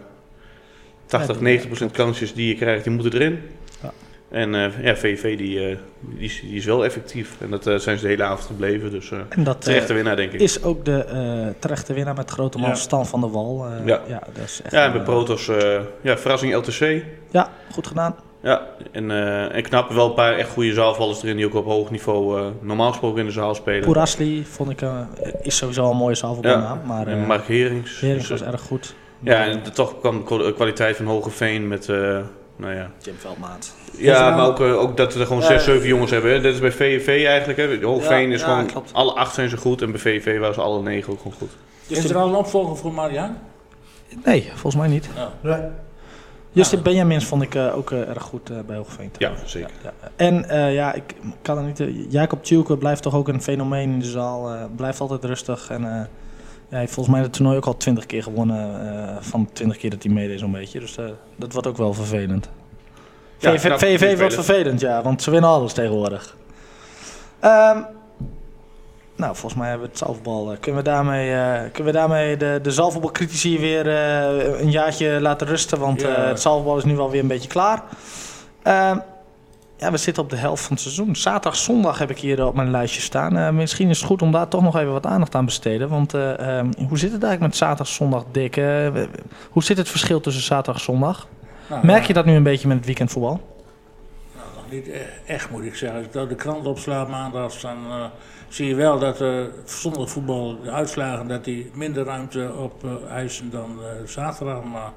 [1.07, 3.43] 80, Ja, 90 procent kansjes die je krijgt, die moeten erin.
[3.83, 3.93] Ja.
[4.29, 7.37] En eh, ja, VV die, eh, die, is, die is wel effectief.
[7.41, 8.91] En dat eh, zijn ze de hele avond gebleven.
[8.91, 10.41] Dus en dat terechte winnaar, denk ik.
[10.41, 12.75] is ook de eh, terechte winnaar met grote man Ja.
[12.75, 13.67] Stan van der Wal.
[13.67, 14.01] Eh, Ja.
[14.07, 17.03] ja, dat is echt, Ja, en bij Protos, eh, ja, verrassing LTC.
[17.31, 18.15] Ja, goed gedaan.
[18.43, 21.65] Ja, en, eh, en knap wel een paar echt goede zaalvallers erin die ook op
[21.65, 23.85] hoog niveau eh, normaal gesproken in de zaal spelen.
[23.85, 25.01] Poerasli vond ik, eh,
[25.43, 26.79] is sowieso een mooie zaalvoetbalnaam.
[26.87, 28.01] Maar en eh Mark Herings.
[28.01, 28.95] Hering Dus, was erg goed.
[29.21, 32.19] ja, en de- toch kwam de kwa- kwaliteit van Hogeveen met, eh,
[32.57, 32.91] nou ja.
[32.99, 33.75] Jim Veldmaat.
[33.99, 36.33] Ja, nou- maar ook, eh, ook dat we er gewoon zes, zeven jongens hebben.
[36.33, 36.41] Hè.
[36.41, 37.59] Dat is bij VVV eigenlijk.
[37.59, 37.65] Hè.
[37.65, 38.93] Ja, is ja, gewoon, klopt.
[38.93, 41.51] alle acht zijn ze goed en bij VVV waren ze alle negen ook gewoon goed.
[41.87, 43.37] Is er al een opvolger voor Marian?
[44.25, 45.09] Nee, volgens mij niet.
[45.41, 45.61] Nee.
[46.53, 49.11] Justin Benjamins vond ik eh, ook eh, erg goed eh, bij Hoogveen.
[49.19, 49.71] Ja, zeker.
[49.83, 50.09] Ja, ja.
[50.17, 51.03] En eh, ja, ik
[51.43, 51.81] kan er niet.
[51.81, 54.51] eh, Jacob Tjulke blijft toch ook een fenomeen in de zaal.
[54.51, 55.71] eh, blijft altijd rustig.
[55.71, 56.09] En eh, ja,
[56.69, 58.91] hij heeft volgens mij het toernooi ook al twintig keer gewonnen.
[59.09, 60.81] eh, van de twintig keer dat hij meedeed, zo'n beetje.
[60.81, 61.05] Dus eh,
[61.37, 62.49] dat wordt ook wel vervelend.
[63.39, 64.35] Ja, VV, VVV wordt vervelend.
[64.35, 66.37] vervelend, ja, want ze winnen alles tegenwoordig.
[67.41, 67.79] Ehm,
[69.17, 70.53] nou, volgens mij hebben we het zalfbal.
[70.53, 71.29] eh, kunnen we daarmee,
[71.71, 73.87] kunnen we daarmee de, de zalfbalcritici weer
[74.61, 75.79] een jaartje laten rusten?
[75.79, 76.09] Want Ja.
[76.09, 77.83] het zalfbal is nu wel weer een beetje klaar.
[78.63, 78.99] Ehm,
[79.77, 81.17] ja, we zitten op de helft van het seizoen.
[81.17, 83.37] Zaterdag, zondag heb ik hier op mijn lijstje staan.
[83.37, 85.89] Eh, misschien is het goed om daar toch nog even wat aandacht aan te besteden.
[85.89, 88.57] Want eh, ehm, hoe zit het eigenlijk met zaterdag, zondag, Dick?
[88.57, 88.89] Eh,
[89.51, 91.29] hoe zit het verschil tussen zaterdag en zondag?
[91.69, 93.41] Nou, Merk je dat nu een beetje met het weekendvoetbal?
[94.35, 95.99] Nou, nog niet e- echt moet ik zeggen.
[95.99, 97.77] Als ik dan de krant opsla maandags, dan
[98.49, 99.25] zie je wel dat
[99.65, 104.65] zonder voetbal de uitslagen dat die minder ruimte op eisen dan zaterdag.
[104.65, 104.93] Maar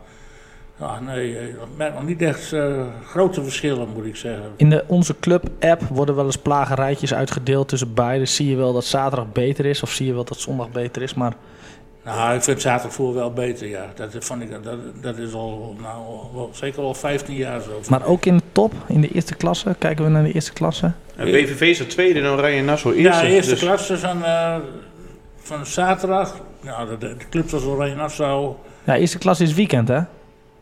[0.80, 4.44] ja, nee, eh, ik merk nog niet echt eh, grote verschillen moet ik zeggen.
[4.56, 8.26] In de Onze Club-app worden wel eens plagerijtjes uitgedeeld tussen beide.
[8.26, 11.14] Zie je wel dat zaterdag beter is of zie je wel dat zondag beter is.
[11.14, 11.34] Maar
[12.04, 13.86] Nou, ik vind zaterdagvoer wel beter, ja.
[13.96, 16.04] Dat, vond ik, dat, dat is al, nou,
[16.34, 17.82] wel, zeker al 15 jaar zo.
[17.90, 20.92] Maar ook in de top, in de eerste klasse, kijken we naar de eerste klasse.
[21.16, 23.26] En BVV is er tweede en Oranje Nassau eerste.
[23.26, 24.56] ja, eerste dus- klasse van, eh,
[25.38, 26.36] van zaterdag.
[26.62, 28.54] Nou, de, de, de club was Oranje Nassau.
[28.84, 30.00] Ja, eerste klasse is weekend, hè?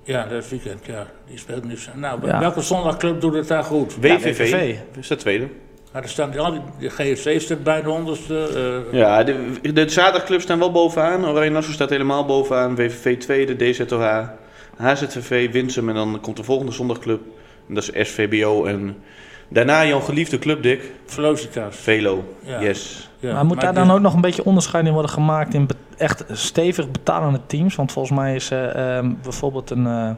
[0.07, 1.07] Ja, dat is weekend, ja.
[1.29, 1.75] Die speelt nu.
[1.95, 2.39] Nou, Ja.
[2.39, 3.95] welke zondagclub doet het daar goed?
[3.95, 4.75] WVV Ja, WVV.
[4.99, 5.47] is de tweede.
[5.93, 8.49] Maar er staan, ja, die- de GFC staat bij de onderste.
[8.91, 11.25] eh, Ja, de, de zaterdagclubs staan wel bovenaan.
[11.25, 12.75] Oranje Nassau staat helemaal bovenaan.
[12.75, 14.27] WVV tweede, DZOH,
[14.77, 17.21] HZVV, Winsum en dan komt de volgende zondagclub.
[17.67, 18.97] En dat is SVBO en
[19.49, 20.91] daarna jouw geliefde club, Dick.
[21.05, 21.75] Velocitas.
[21.75, 22.33] Velo.
[22.39, 22.61] Ja.
[22.61, 23.09] Yes.
[23.19, 25.75] Ja, maar moet daar dan ook nog een beetje onderscheid in worden gemaakt in be-
[25.97, 27.75] echt stevig betalende teams?
[27.75, 30.09] Want volgens mij is eh, ehm, bijvoorbeeld een, eh,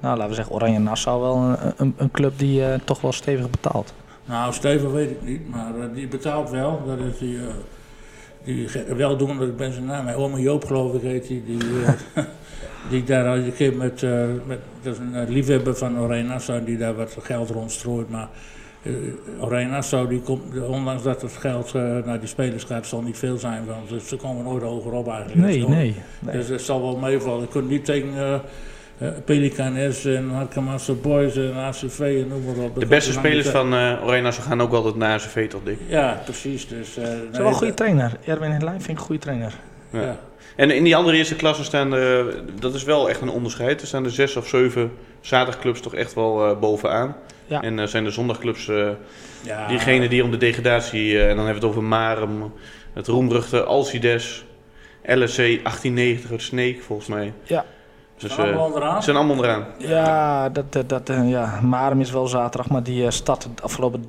[0.00, 3.50] nou laten we zeggen Oranje Nassau wel een, een, club die eh, toch wel stevig
[3.50, 3.94] betaalt.
[4.24, 6.82] Nou, Steven weet ik niet, maar die betaalt wel.
[6.86, 7.38] Dat is die,
[8.44, 11.44] die weldoende, ik ben zijn naam, mijn oma Joop geloof ik heet die.
[12.90, 14.02] Die, daar al een keer met,
[14.46, 18.10] met dat is een liefhebber van Oranje Nassau die daar wat geld rondstrooit.
[18.10, 18.28] Maar
[19.40, 23.18] Oranje Nassau, die komt, ondanks dat het geld eh, naar die spelers gaat, zal niet
[23.18, 23.66] veel zijn.
[23.66, 25.40] Want ze komen nooit hoger op eigenlijk.
[25.40, 25.96] Nee, nee.
[26.18, 26.36] nee.
[26.36, 27.40] Dus dat zal wel meevallen.
[27.40, 28.34] Je kunt niet tegen eh
[28.98, 30.30] eh, Pelican S en
[31.02, 32.80] Boys en ACV en noem maar op.
[32.80, 35.78] De beste spelers van eh Oranje Nassau gaan ook altijd naar ACV toch, Dick?
[35.88, 36.68] Ja, precies.
[36.68, 38.16] Dus, eh, nee, is wel een goede trainer.
[38.24, 39.54] Erwin Hedlijn vind ik een goede trainer.
[39.90, 40.00] Ja.
[40.00, 40.18] Ja.
[40.56, 43.80] En in die andere eerste klasse staan er, dat is wel echt een onderscheid.
[43.80, 47.16] Er staan er zes of zeven zaterdagclubs toch echt wel eh, bovenaan.
[47.48, 47.62] Ja.
[47.62, 48.88] En eh, zijn de zondagclubs eh
[49.42, 52.52] Ja, diegene die om de degradatie, eh, en dan hebben we het over Marem,
[52.92, 54.44] het roemruchte Alcides,
[55.04, 57.32] LSC 1890 uit Sneek volgens mij.
[57.42, 57.64] Ja.
[58.16, 58.96] Dus Staan allemaal eh, onderaan.
[58.96, 59.66] ze zijn allemaal onderaan.
[59.78, 63.62] Ja, dat, dat, dat, eh, ja, Marem is wel zaterdag, maar die eh, start de
[63.62, 64.04] afgelopen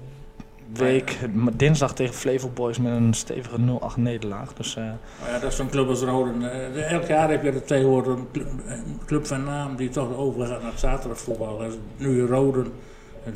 [0.73, 4.53] week, eh, dinsdag tegen Flevo Boys met een stevige 0-8 nederlaag.
[4.53, 4.83] Dus eh,
[5.31, 6.73] ja, dat is zo'n club als Roden.
[6.89, 10.61] Elk jaar heb je er tegenwoordig een club, een club van naam die toch overgaat
[10.61, 11.57] naar het zaterdagvoetbal.
[11.57, 12.67] Dat is nu Roden.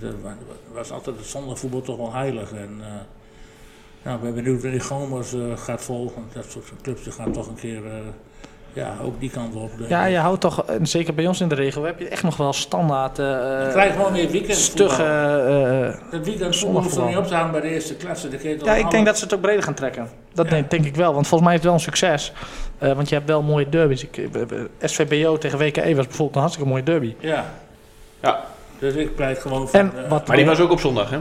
[0.02, 0.36] Het eh, wa-
[0.74, 2.52] was altijd het zondagvoetbal toch wel heilig.
[2.52, 2.88] En, eh,
[4.04, 6.24] nou, ik ben benieuwd wanneer Gomers eh, gaat volgen.
[6.34, 7.91] Dat soort clubs die gaan toch een keer eh,
[8.74, 9.72] ja, ook die kant op.
[9.88, 12.38] ja, je houdt toch, en zeker bij ons in de regio, heb je echt nog
[12.38, 14.58] wel standaard Je krijgt gewoon meer weekend.
[14.58, 15.04] stugge...
[15.04, 17.08] eh, eh, Dat weekend hoeft er zondagvoetbal.
[17.08, 18.28] niet op te houden bij de eerste klasse.
[18.30, 20.10] Toch ja, ik denk dat ze het ook breder gaan trekken.
[20.34, 20.62] Dat Ja.
[20.70, 22.32] denk, ik wel, want volgens mij is het wel een succes.
[22.78, 24.04] Eh, want je hebt wel mooie derbies.
[24.04, 24.30] Ik,
[24.82, 27.16] SVBO tegen WKE was bijvoorbeeld een hartstikke mooie derby.
[27.20, 27.46] Ja.
[28.22, 28.44] Ja.
[28.84, 29.80] Dus ik pleit gewoon van...
[29.80, 31.18] En eh, wat, Maar die was ook op zondag, hè?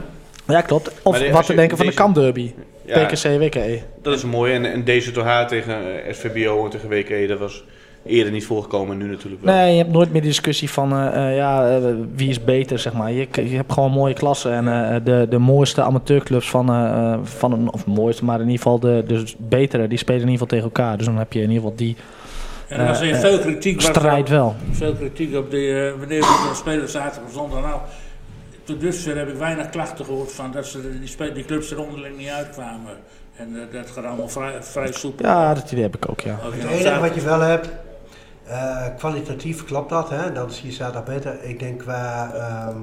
[0.47, 0.91] ja, klopt.
[1.03, 2.51] Of de- wat te denken van de deze- Kamp derby.
[2.85, 3.79] Ja, PKC, WKE.
[4.01, 4.53] dat is mooi.
[4.53, 7.63] En, en DZOH tegen eh, SVBO en tegen WK, dat was
[8.05, 9.53] eerder niet voorgekomen, nu natuurlijk wel.
[9.55, 11.79] Nee, je hebt nooit meer die discussie van eh, eh, ja,
[12.15, 13.11] wie is beter, zeg maar.
[13.11, 14.51] Je, je hebt gewoon mooie klassen.
[14.53, 16.65] En eh, de, de mooiste amateurclubs van,
[17.23, 20.47] van een, of mooiste, maar in ieder geval de, de betere, die spelen in ieder
[20.47, 20.97] geval tegen elkaar.
[20.97, 21.95] Dus dan heb je in ieder geval die
[22.67, 23.75] En er was eh, weer eh, veel kritiek.
[23.75, 24.55] was strijd wel.
[24.71, 27.61] Veel kritiek op de, eh, wanneer we de spelers zaterdag of zondag.
[27.61, 27.79] Nou,
[28.63, 32.17] tot dusver heb ik weinig klachten gehoord van dat ze die, die clubs er onderling
[32.17, 32.93] niet uitkwamen.
[33.35, 35.25] En dat gaat allemaal vrij, vrij soepel.
[35.25, 36.39] Ja, dat idee heb ik ook, ja.
[36.45, 37.69] Ook Het enige zaterdag- wat je wel hebt,
[38.43, 40.31] eh, kwalitatief klopt dat, hè?
[40.31, 41.43] dat zie je zaterdag beter.
[41.43, 42.77] Ik denk qua ehm,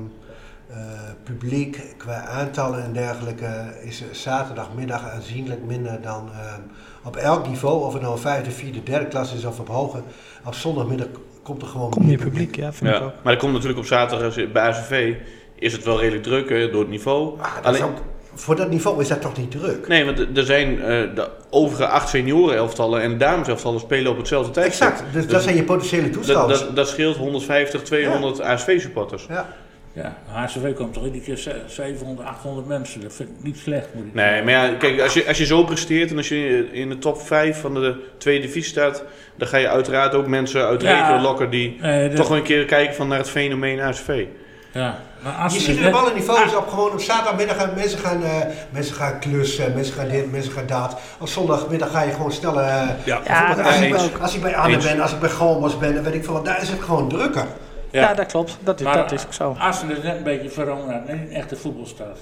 [0.70, 0.76] eh,
[1.22, 6.60] publiek, qua aantallen en dergelijke, is zaterdagmiddag aanzienlijk minder dan ehm,
[7.04, 7.84] op elk niveau.
[7.84, 10.02] Of het nou een vijfde, vierde, derde klas is of op hoger.
[10.44, 11.06] Op zondagmiddag
[11.42, 13.12] komt er gewoon Kom meer publiek, ja, vind ik ook.
[13.22, 15.14] maar er komt natuurlijk op zaterdag bij ACV
[15.54, 17.38] is het wel redelijk druk hè, door het niveau.
[17.40, 17.96] Ah, dat Alleen, ook,
[18.34, 19.88] voor dat niveau is dat toch niet druk?
[19.88, 24.88] Nee, want er- zijn eh, de overige acht senioren-elftallen en dameselftallen spelen op hetzelfde tijdstip.
[24.88, 26.60] Exact, dus dat zijn je potentiële Dat, toeschouwers.
[26.60, 29.26] dat, dat scheelt 150, 200 ASV-supporters.
[29.28, 29.48] Ja.
[29.92, 33.00] Ja, HCV komt toch iedere keer ze- 700, 800 mensen.
[33.00, 35.46] Dat vind ik niet slecht, moet ik Nee, maar ja, kijk, als je, als je
[35.46, 39.02] zo presteert en als je in de top 5 van de tweede divisie staat,
[39.36, 41.00] dan ga je uiteraard ook mensen uit de Ja.
[41.08, 44.24] regio lokken die Nee, toch wel een keer kijken van naar het fenomeen ASV.
[44.72, 47.74] Ja, maar Je Assen ziet er wel een niveau is op gewoon op zaterdagmiddag gaan
[47.74, 48.36] mensen gaan, eh,
[48.70, 51.00] mensen gaan klussen, mensen gaan dit, mensen gaan dat.
[51.18, 52.64] Op zondagmiddag ga je gewoon sneller.
[52.64, 53.16] eh, Ja,
[53.64, 54.84] als, ik, als bij Anne Eens.
[54.84, 57.44] ben, als ik bij Gomos ben, dan weet ik wat, daar is het gewoon drukker.
[57.90, 58.58] Ja, dat klopt.
[58.62, 59.56] Dat is, Maar dat is ook zo.
[59.58, 62.18] Assen is net een beetje Verona, niet een echte voetbalstad.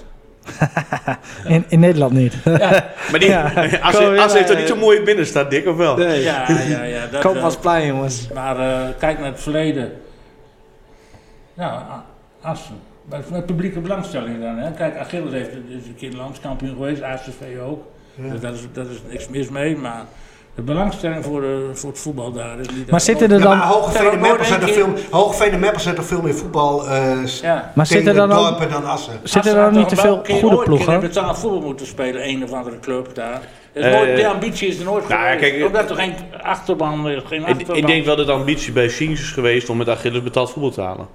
[1.44, 2.44] In, in Nederland niet.
[3.10, 3.52] Maar die, Ja.
[3.82, 5.96] als, Kom weer, als heeft toch eh, niet zo'n mooie binnenstad, dik of wel?
[5.96, 6.22] Nee.
[6.22, 7.06] Ja, ja, ja.
[7.06, 8.28] Dat, Koop eh, was plein, jongens.
[8.34, 9.92] Maar eh, kijk naar het verleden.
[11.54, 11.82] Nou,
[12.40, 12.80] Assen.
[13.04, 14.58] Met, met publieke belangstelling dan.
[14.58, 14.72] Hè.
[14.72, 17.82] Kijk, Achilles heeft, is een keer landskampioen geweest, ACV ook.
[18.14, 20.04] Dus dat is, dat is niks mis mee, maar
[20.58, 22.90] de belangstelling voor, de, voor het voetbal daar is niet...
[22.90, 24.10] Maar zitten er dan, maar Hogeveen
[25.52, 27.72] en veel, en veel meer voetbal eh Ja.
[27.74, 29.12] maar zitten er dan ook, dorpen dan Assen.
[29.22, 31.00] zitten er dan niet te veel goede ploegen?
[31.00, 33.40] betaald voetbal moeten spelen, een of andere club daar.
[33.72, 35.40] Eh, nooit, de ambitie is er nooit nou geweest.
[35.40, 37.76] kijk, Omdat er geen achterban is, geen Ik, achterban.
[37.76, 40.70] ik denk wel dat de ambitie bij Siens is geweest om met Achilles betaald voetbal
[40.70, 41.06] te halen.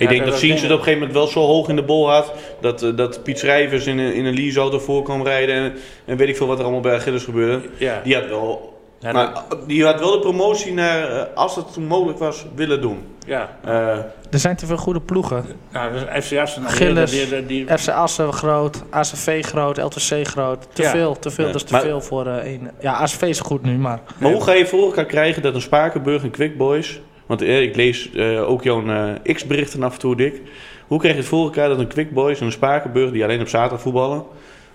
[0.00, 1.82] Ja, ik denk dat denk het op een gegeven moment wel zo hoog in de
[1.82, 2.32] bol had.
[2.60, 5.54] Dat, eh, dat Piet Schrijvers in een, in een leaseauto voor kwam rijden.
[5.54, 5.72] En,
[6.04, 7.60] en weet ik veel wat er allemaal bij Achilles gebeurde.
[7.78, 8.00] Ja.
[8.04, 9.32] Die had wel, Ja, maar,
[9.66, 12.98] die had wel de promotie naar, eh, als het toen mogelijk was, willen doen.
[13.26, 13.96] Ja, Eh,
[14.30, 15.44] Er zijn te veel goede ploegen.
[15.72, 16.62] nou, dat is FC Assen.
[16.62, 20.66] nou, Gilles, die- die- die- FC Assen groot, ACV groot, LTC groot.
[20.72, 20.90] Te Ja.
[20.90, 21.46] veel, te veel.
[21.46, 21.52] Ja.
[21.52, 22.70] Dat is te Maar- veel voor eh, één.
[22.80, 24.00] Ja, ACV is goed nu, maar...
[24.18, 27.00] maar hoe ga je voor elkaar krijgen dat een Spakenburg en Quick Boys...
[27.30, 30.40] Want eh, ik lees eh, ook jouw eh, X-berichten af en toe, Dick.
[30.86, 33.10] Hoe krijg je het voor elkaar dat een Quick Boys en een Spakenburg...
[33.12, 34.22] die alleen op zaterdag voetballen,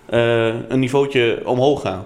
[0.06, 2.04] eh, een niveautje omhoog gaan?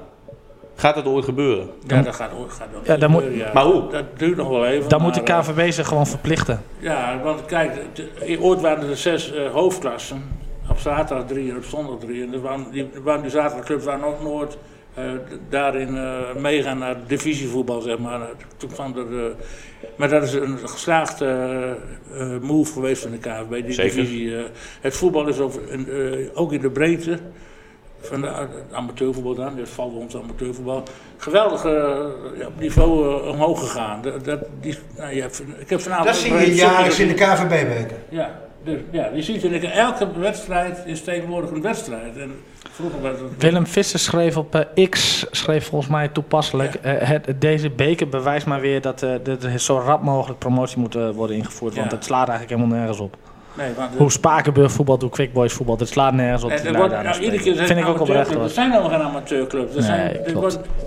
[0.75, 1.69] Gaat dat ooit gebeuren?
[1.87, 3.53] Ja, dat gaat, gaat dat Ja, dan moet- gebeuren, ja.
[3.55, 3.91] Maar hoe?
[3.91, 4.89] Dat duurt nog wel even.
[4.89, 6.63] Dan moet de KVB zich gewoon verplichten.
[6.79, 10.23] Ja, want kijk, de- ooit waren er zes eh, hoofdklassen.
[10.71, 12.23] Op zaterdag drie en op zondag drie.
[12.23, 14.57] En er waren, die, waren die zaterdagclubs waren ook nooit
[14.95, 18.21] eh, d- daarin eh, meegaan naar divisievoetbal, zeg maar.
[18.57, 19.31] Toen kwam er, eh,
[19.97, 23.95] maar dat is een geslaagde eh, eh, move geweest van de KVB, die Zeker.
[23.97, 24.37] divisie.
[24.37, 24.43] eh.
[24.81, 27.19] het voetbal is over, eh, ook in de breedte
[28.01, 30.83] van de, het amateurvoetbal dan, dit valt ons amateurvoetbal,
[31.17, 31.63] geweldig
[32.39, 34.03] ja, op niveau omhoog gegaan.
[34.03, 37.15] Dat, dat, die, nou, je hebt, ik heb vanavond Dat zie je jaarlijks in de
[37.15, 37.97] KVB-beker.
[38.09, 42.17] Ja, dus, ja, je ziet in elke wedstrijd is tegenwoordig een wedstrijd.
[42.17, 42.35] En
[42.71, 43.43] vroeger was het...
[43.43, 46.75] Willem Visser schreef op eh, X, schreef volgens mij toepasselijk...
[46.75, 50.95] eh, het, deze beker bewijst maar weer dat, dat er zo rap mogelijk promotie moet
[50.95, 51.75] worden ingevoerd.
[51.75, 53.17] Want het slaat eigenlijk helemaal nergens op.
[53.55, 56.51] Nee, want, Hoe Spakenburg voetbalt, hoe Quick Boys voetbalt, het slaat nergens op.
[56.51, 58.35] en er wordt, nou, iedere keer zijn Vind ik ook oprecht.
[58.35, 59.75] Er zijn helemaal geen amateurclubs.
[59.75, 60.17] Nee, zijn,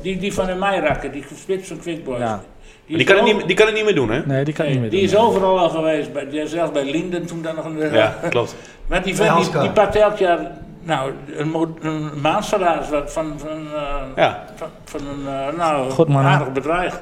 [0.01, 2.19] die, die van de Meijrakker, die spits van Quickboys.
[2.19, 2.43] Ja.
[2.87, 4.21] Die kan, het over- niet, die kan het niet meer doen, hè?
[4.25, 5.09] Nee, die kan nee, niet meer die doen.
[5.09, 6.13] is overal al geweest.
[6.13, 7.77] Bij, die- zelfs bij Linden toen dan nog een...
[7.93, 8.55] Ja, klopt.
[8.87, 9.61] Maar die, vent, die, Hanska.
[9.61, 14.45] die pakt elk jaar nou, een, een maandsalaris van, van, van, eh, Ja.
[14.55, 16.29] van, van een eh, nou, Goed, man, hè?
[16.29, 17.01] aardig bedrijf.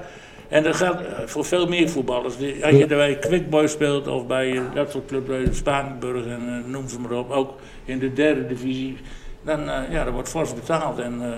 [0.50, 2.38] En dat geldt eh, voor veel meer voetballers.
[2.38, 6.88] Die, als je bij Quickboy speelt of bij dat soort clubs, bij Spakenburg en noem
[6.90, 7.54] ze maar op, ook
[7.86, 8.98] in de derde divisie,
[9.42, 11.00] dan eh, ja, dat wordt fors betaald.
[11.00, 11.30] En eh,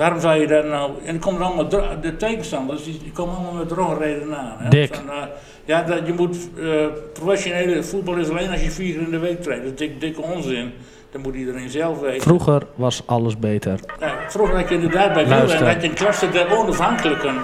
[0.00, 0.90] waarom zou je daar nou...
[1.04, 1.68] En dan komen allemaal
[2.00, 4.56] de tegenstanders, die, die komen allemaal met droge redenen aan.
[4.70, 5.22] Van, eh,
[5.64, 6.36] ja, dat je moet...
[6.58, 9.62] eh, professionele voetbal is alleen als je vier keer in de week traint.
[9.62, 10.72] Dat is dik, dikke onzin.
[11.10, 12.20] Dat moet iedereen zelf weten.
[12.22, 13.80] Vroeger was alles beter.
[14.28, 15.38] Vroeger had je inderdaad bij Luister.
[15.38, 17.34] wielrennen had je een klasse der onafhankelijken.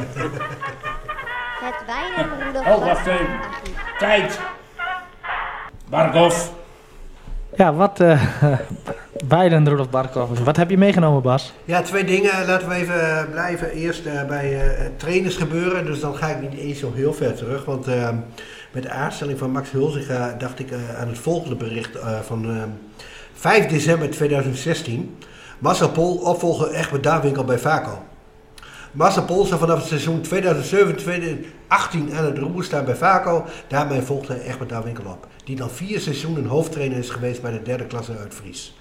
[1.61, 3.27] Het wijnenbroeder Oh, wacht even.
[3.99, 4.41] Tijd.
[5.89, 6.49] Barkov.
[7.57, 8.01] Ja, wat...
[8.01, 8.23] eh
[9.25, 10.39] Biden, Rudolf Barkov.
[10.39, 11.53] Wat heb je meegenomen, Bas?
[11.65, 12.47] Ja, twee dingen.
[12.47, 13.71] Laten we even blijven.
[13.71, 15.85] Eerst eh, bij eh, trainers gebeuren.
[15.85, 17.65] Dus dan ga ik niet eens zo heel ver terug.
[17.65, 18.09] Want eh,
[18.73, 22.63] met de aanstelling van Max Hulzinga dacht ik aan het volgende bericht van eh,
[23.35, 25.17] 5 december 2016.
[25.59, 28.03] Marcel Pol, opvolger Egbert Daarwinkel bij Vaco.
[28.93, 30.29] Marcel Pol zou vanaf het seizoen 2007-2018
[32.17, 33.45] aan het roer staan bij Vaco.
[33.69, 35.27] Daarmee volgde Egbert Daarwinkel op.
[35.45, 38.77] Die dan vier seizoenen hoofdtrainer is geweest bij de derde klasse uit Fries.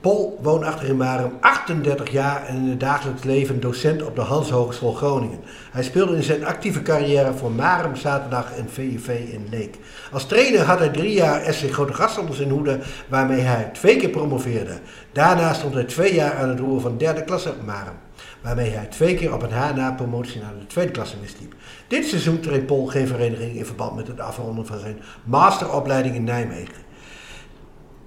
[0.00, 4.50] Pol woonachtig in Marum, 38 jaar en in het dagelijks leven docent op de Hans
[4.50, 5.40] Hogeschool Groningen.
[5.70, 9.76] Hij speelde in zijn actieve carrière voor Marum, Zaterdag en VUV in Leek.
[10.12, 12.78] Als trainer had hij drie jaar SC Grote Gastlanders in hoede,
[13.08, 14.78] waarmee hij twee keer promoveerde.
[15.12, 17.96] Daarna stond hij twee jaar aan het roer van derde klasse Marum,
[18.40, 21.54] waarmee hij twee keer op een haar na promotie naar de tweede klasse misliep.
[21.86, 26.24] Dit seizoen treedt Pol geen vereniging in verband met het afronden van zijn masteropleiding in
[26.24, 26.85] Nijmegen.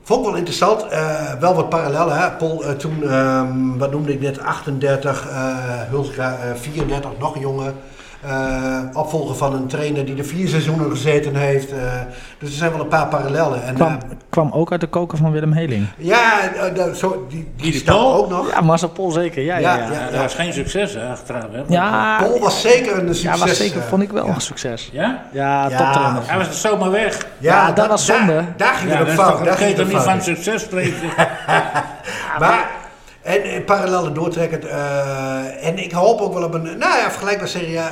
[0.10, 0.88] Vond ik wel interessant.
[0.88, 2.18] eh, wel wat parallellen.
[2.18, 2.32] Hè?
[2.32, 7.74] Paul, eh, toen, ehm, wat noemde ik net, 38, eh Hulstra eh, 34, nog een
[8.22, 11.72] Eh, opvolger van een trainer die er vier seizoenen gezeten heeft.
[11.72, 11.78] eh,
[12.40, 13.64] dus er zijn wel een paar parallellen.
[13.64, 13.98] En, Kwam, eh,
[14.30, 15.88] kwam ook uit de koker van Willem Heling.
[15.98, 16.28] ja,
[16.94, 18.14] zo, die, die Paul?
[18.16, 18.52] ook nog.
[18.52, 19.44] Ja, Marcel Pol zeker.
[19.44, 19.92] Ja, ja, Ja, ja.
[19.92, 20.00] ja.
[20.06, 21.02] Ja, dat was geen succes hè?
[21.68, 23.40] Ja, Paul was zeker een ja, succes.
[23.40, 24.34] was zeker, vond ik wel ja.
[24.34, 24.90] een succes.
[24.92, 25.22] Ja?
[25.32, 25.78] Ja, Ja.
[25.78, 26.22] toptrainer.
[26.26, 27.28] Hij was er zomaar weg.
[27.38, 28.34] Ja, dat was zonde.
[28.34, 29.46] Daar, daar ging Ja, het is fout.
[29.46, 31.10] Daar kun je ging toch het niet van succes spreken?
[32.40, 32.66] Maar,
[33.36, 34.66] en, en parallellen doortrekkend.
[34.66, 37.92] eh, en ik hoop ook wel op een, nou ja, vergelijkbaar serie A.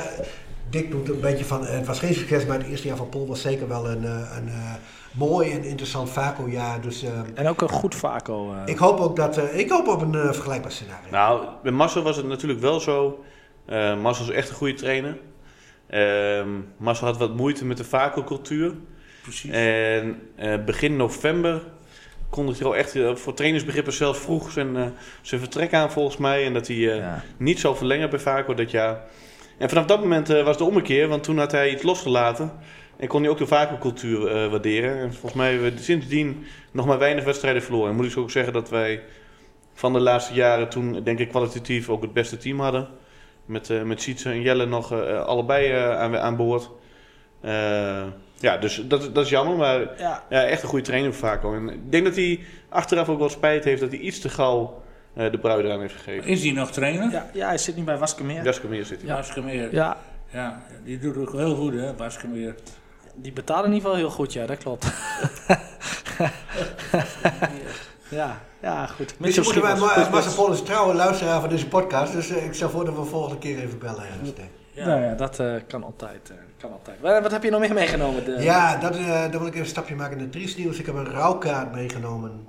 [0.70, 3.26] Dick doet een beetje van, het was geen succes, maar het eerste jaar van Pol
[3.26, 4.72] was zeker wel een, eh, een eh,
[5.12, 6.80] mooi en interessant Vaco-jaar.
[6.80, 8.52] Dus eh, En ook een goed Vaco.
[8.52, 8.58] eh.
[8.64, 11.10] ik hoop ook dat, eh, ik hoop op een eh, vergelijkbaar scenario.
[11.10, 13.24] Nou, bij Marcel was het natuurlijk wel zo.
[13.66, 15.18] Eh Marcel is echt een goede trainer.
[15.86, 18.72] Ehm Marcel had wat moeite met de Vaco-cultuur.
[19.22, 19.50] Precies.
[19.50, 21.62] En eh, begin november
[22.30, 24.86] kondigde al echt eh, voor trainersbegrippen zelfs vroeg zijn, eh,
[25.22, 26.44] zijn vertrek aan volgens mij.
[26.44, 27.22] En dat hij eh, Ja.
[27.36, 29.00] niet zou verlengen bij Vaco dat jaar.
[29.58, 32.52] En vanaf dat moment eh, was de ommekeer, want toen had hij iets losgelaten.
[32.96, 34.98] En kon hij ook de Vaco-cultuur waarderen.
[34.98, 37.90] En volgens mij hebben we sindsdien nog maar weinig wedstrijden verloren.
[37.90, 39.02] En moet ik ook zeggen dat wij
[39.74, 42.88] van de laatste jaren toen denk ik kwalitatief ook het beste team hadden.
[43.44, 44.92] Met, met Sietse en Jelle nog
[45.24, 46.70] allebei aan, aan boord.
[48.40, 50.22] Ja, dus dat, dat is jammer, maar Ja.
[50.28, 51.54] ja, echt een goede trainer voor Vaco.
[51.54, 54.82] En ik denk dat hij achteraf ook wel spijt heeft dat hij iets te gauw
[55.14, 56.28] eh, de bruid aan heeft gegeven.
[56.28, 57.10] Is hij nog trainer?
[57.10, 58.44] Ja, ja, hij zit nu bij Waskemeer.
[58.44, 59.08] Jaskemeer zit hij.
[59.08, 59.16] Ja.
[59.16, 59.74] Baskemeer.
[59.74, 59.96] Ja.
[60.32, 62.54] Ja, die doet ook heel goed hè, Baskemeer.
[63.14, 64.86] die betalen in ieder geval heel goed, ja, dat klopt.
[68.08, 69.14] ja, ja, goed.
[69.18, 69.76] Misschien moeten wij
[70.10, 72.12] Marcel is trouwe luisteraar van deze podcast.
[72.12, 74.04] Dus eh, ik stel voor dat we volgende keer even bellen.
[74.72, 74.86] Ja.
[74.86, 76.32] Nou ja, dat eh, kan altijd.
[76.58, 77.00] Kan altijd.
[77.00, 78.24] Wat, wat heb je nog meer meegenomen?
[78.24, 80.78] De, Ja, dat, eh, dan wil ik even een stapje maken in het triest nieuws.
[80.78, 82.46] Ik heb een rouwkaart meegenomen.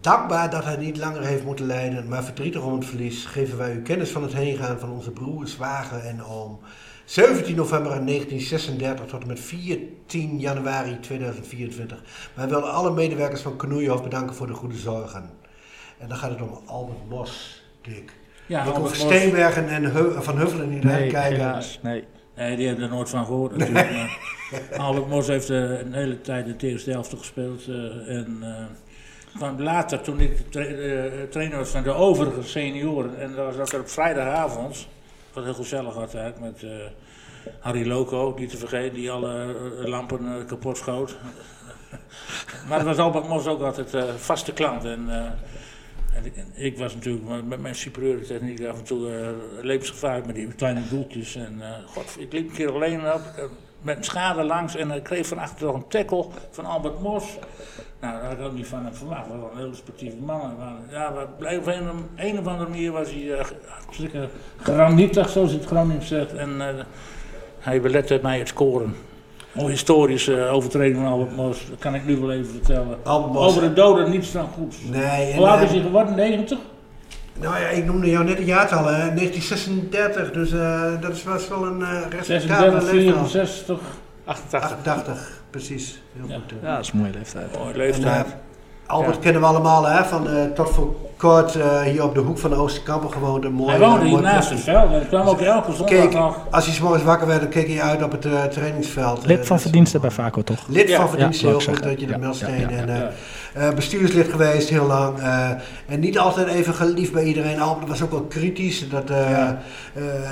[0.00, 3.72] Dankbaar dat hij niet langer heeft moeten lijden, maar verdrietig om het verlies, geven wij
[3.74, 6.60] u kennis van het heengaan van onze broer, zwager en oom.
[7.04, 12.02] 17 november 1936 tot en met 14 januari 2024.
[12.34, 15.30] Wij willen alle medewerkers van Knoeihof bedanken voor de goede zorgen.
[15.98, 18.12] En dan gaat het om Albert Mos, Dick.
[18.46, 18.96] Ja, Albert.
[18.96, 21.38] Steenbergen en Heu- Van Huffelen niet naar nee, kijken.
[21.38, 21.78] helaas.
[21.82, 22.04] Nee.
[22.40, 23.90] Nee, die hebben er nooit van gehoord natuurlijk.
[23.90, 24.18] maar
[24.78, 27.68] Albert Mos heeft eh, een hele tijd in de eerste helft gespeeld.
[27.68, 30.64] eh, en eh, kwam later, toen ik tra
[31.30, 33.18] trainer was van de overige senioren.
[33.18, 34.88] En dat was dat er op vrijdagavond.
[35.32, 36.64] Wat heel gezellig altijd met
[37.58, 41.16] Harry Loco, niet te vergeten, die alle lampen kapot schoot.
[42.68, 44.84] maar dat was Albert Mos ook altijd vaste klant.
[44.84, 45.08] En,
[46.54, 49.28] ik, was natuurlijk met- mijn superieur techniek af en toe eh
[49.64, 51.36] levensgevaarlijk met die kleine doeltjes.
[51.36, 53.44] En eh, god, ik liep een keer alleen op, eh,
[53.82, 57.24] met een schade langs en ik kreeg van achter een tackle van Albert Mos.
[58.00, 59.28] Nou, daar had ik ook niet van hem verwacht.
[59.28, 60.52] Dat was een hele sportieve man.
[60.90, 64.28] Ja, op een, een, of andere manier was hij uh, hartstikke
[64.62, 66.32] granietig, zoals het Groningen zegt.
[66.32, 66.60] En
[67.58, 68.94] hij belette mij het scoren.
[69.54, 72.98] Een historische overtreding van Albert Mos, dat kan ik nu wel even vertellen.
[73.04, 73.36] Albert.
[73.36, 74.76] Over de doden niets dan goeds.
[74.90, 76.14] Nee, en, Hoe oud is hij geworden?
[76.14, 76.58] 90?
[77.40, 79.14] Nou ja, ik noemde jou net een jaartal, hè?
[79.14, 83.30] 1936, dus eh, dat is- was wel een uh, respectabele 36, leeftijd.
[83.30, 83.80] 64.
[84.24, 84.70] 88.
[84.70, 86.02] 88, precies.
[86.16, 86.34] Heel Ja.
[86.34, 86.52] goed.
[86.62, 87.58] Ja, dat is een mooie leeftijd.
[87.58, 88.26] Mooie En, leeftijd.
[88.26, 88.32] eh,
[88.86, 89.20] Albert Ja.
[89.20, 90.04] kennen we allemaal, hè?
[90.04, 93.44] Van, eh, tot voor kort eh, hier op de hoek van de Oosterkampen gewoond.
[93.44, 96.36] Een mooie, Hij woonde hier naast het veld ik kwam ook elke zondag Keek, nog.
[96.50, 99.26] als hij 's morgens wakker werd, dan keek hij uit op het eh, trainingsveld.
[99.26, 100.10] Lid Eh, van verdiensten bij.
[100.10, 100.58] Vaco, toch?
[100.68, 100.96] Lid Ja.
[101.00, 102.18] van verdiensten, Ja, heel goed dat je de.
[102.18, 102.60] Melsteen.
[102.60, 103.10] Ja, ja, ja, en, ja.
[103.54, 105.18] eh, eh, bestuurslid geweest, heel lang.
[105.18, 105.48] eh,
[105.88, 107.60] en niet altijd even geliefd bij iedereen.
[107.60, 108.88] Albert was ook wel kritisch.
[108.88, 109.52] Dat, eh, eh,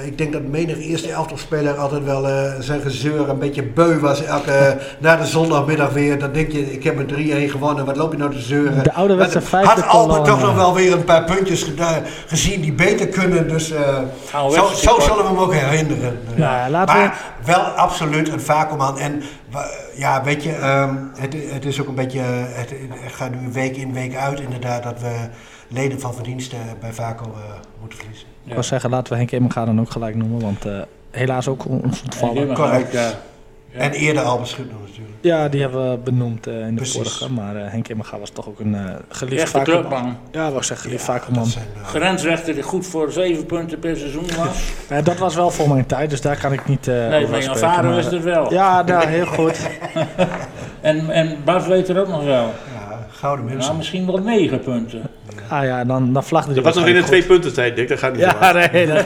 [0.06, 4.24] ik denk dat menig eerste elftalspeler altijd wel eh, zijn gezeur een beetje beu was.
[4.24, 6.18] Elke, na de zondagmiddag weer.
[6.18, 7.84] Dan denk je, ik heb met 3-1 gewonnen.
[7.84, 8.82] Wat loop je nou te zeuren?
[8.82, 11.66] De ouderwetse Maar vijfde Had Albert toch nog wel weer een paar puntjes
[12.26, 13.48] gezien die beter kunnen.
[13.48, 13.98] Dus eh,
[14.50, 16.18] zo, zo zullen we hem ook herinneren.
[16.36, 18.98] Ja, laten we- maar wel absoluut een vacuumman.
[18.98, 19.22] En
[19.96, 23.76] ja, weet je, ehm, het, het is ook een beetje, het, het gaat nu week
[23.76, 25.14] in, week uit inderdaad, dat we
[25.68, 27.30] leden van verdiensten bij Vaco eh,
[27.80, 28.26] moeten verliezen.
[28.44, 30.72] Ik wou zeggen, laten we Henk Immerga dan ook gelijk noemen, want eh,
[31.10, 32.54] helaas ook ons ontvallen.
[32.54, 32.92] Correct.
[32.92, 33.10] Ja.
[33.72, 33.78] Ja.
[33.78, 35.16] En eerder Albert Schutner natuurlijk.
[35.20, 36.94] Ja, die hebben we benoemd eh, in de Precies.
[36.96, 40.16] vorige, maar eh, Henk Immerga was toch ook een eh geliefd Echte clubman.
[40.30, 44.26] Ja, ik zeggen, geliefd Ja, zijn, eh, Grensrechter die goed voor zeven punten per seizoen
[44.36, 44.58] was.
[45.04, 47.42] Dat was wel voor mijn tijd, dus daar kan ik niet eh Nee, over maar
[47.42, 48.52] jouw vader wist het wel.
[48.52, 49.58] Ja, nou, heel goed.
[50.80, 52.52] En, en Bas weet er ook nog wel.
[52.74, 53.64] ja, gouden mensen.
[53.64, 55.02] Nou, misschien wel negen punten.
[55.48, 57.88] Ah ja, dan, dan vlagde hij Dat was nog in de twee punten tijd, Dick.
[57.88, 59.04] Dat gaat niet zo Ja, nee, dat,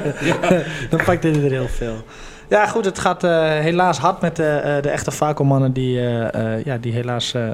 [0.90, 1.94] dan pakte hij er heel veel.
[2.53, 6.55] Ja, goed, het gaat eh, helaas hard met de, eh, de echte Vaco-mannen die, eh,
[6.55, 7.50] eh, ja, die helaas eh,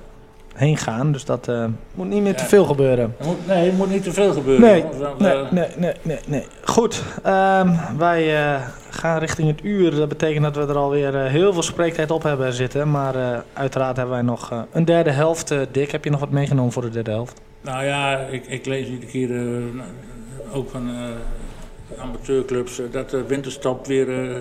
[0.55, 1.12] heen gaan.
[1.12, 3.14] Dus dat eh, moet niet meer te veel gebeuren.
[3.24, 4.62] Moet, nee, er moet niet te veel gebeuren.
[4.70, 4.84] Nee,
[5.18, 6.46] nee, eh, nee, nee, nee, nee.
[6.64, 9.94] Goed, ehm, wij eh, gaan richting het uur.
[9.94, 12.90] Dat betekent dat we er alweer eh, heel veel spreektijd op hebben zitten.
[12.90, 15.51] Maar eh, uiteraard hebben wij nog eh, een derde helft.
[15.51, 17.40] Eh, Dick, heb je nog wat meegenomen voor de derde helft?
[17.61, 23.24] Nou ja, ik, ik lees iedere keer eh, ook van eh, amateurclubs eh, dat de
[23.26, 24.36] winterstop weer, eh,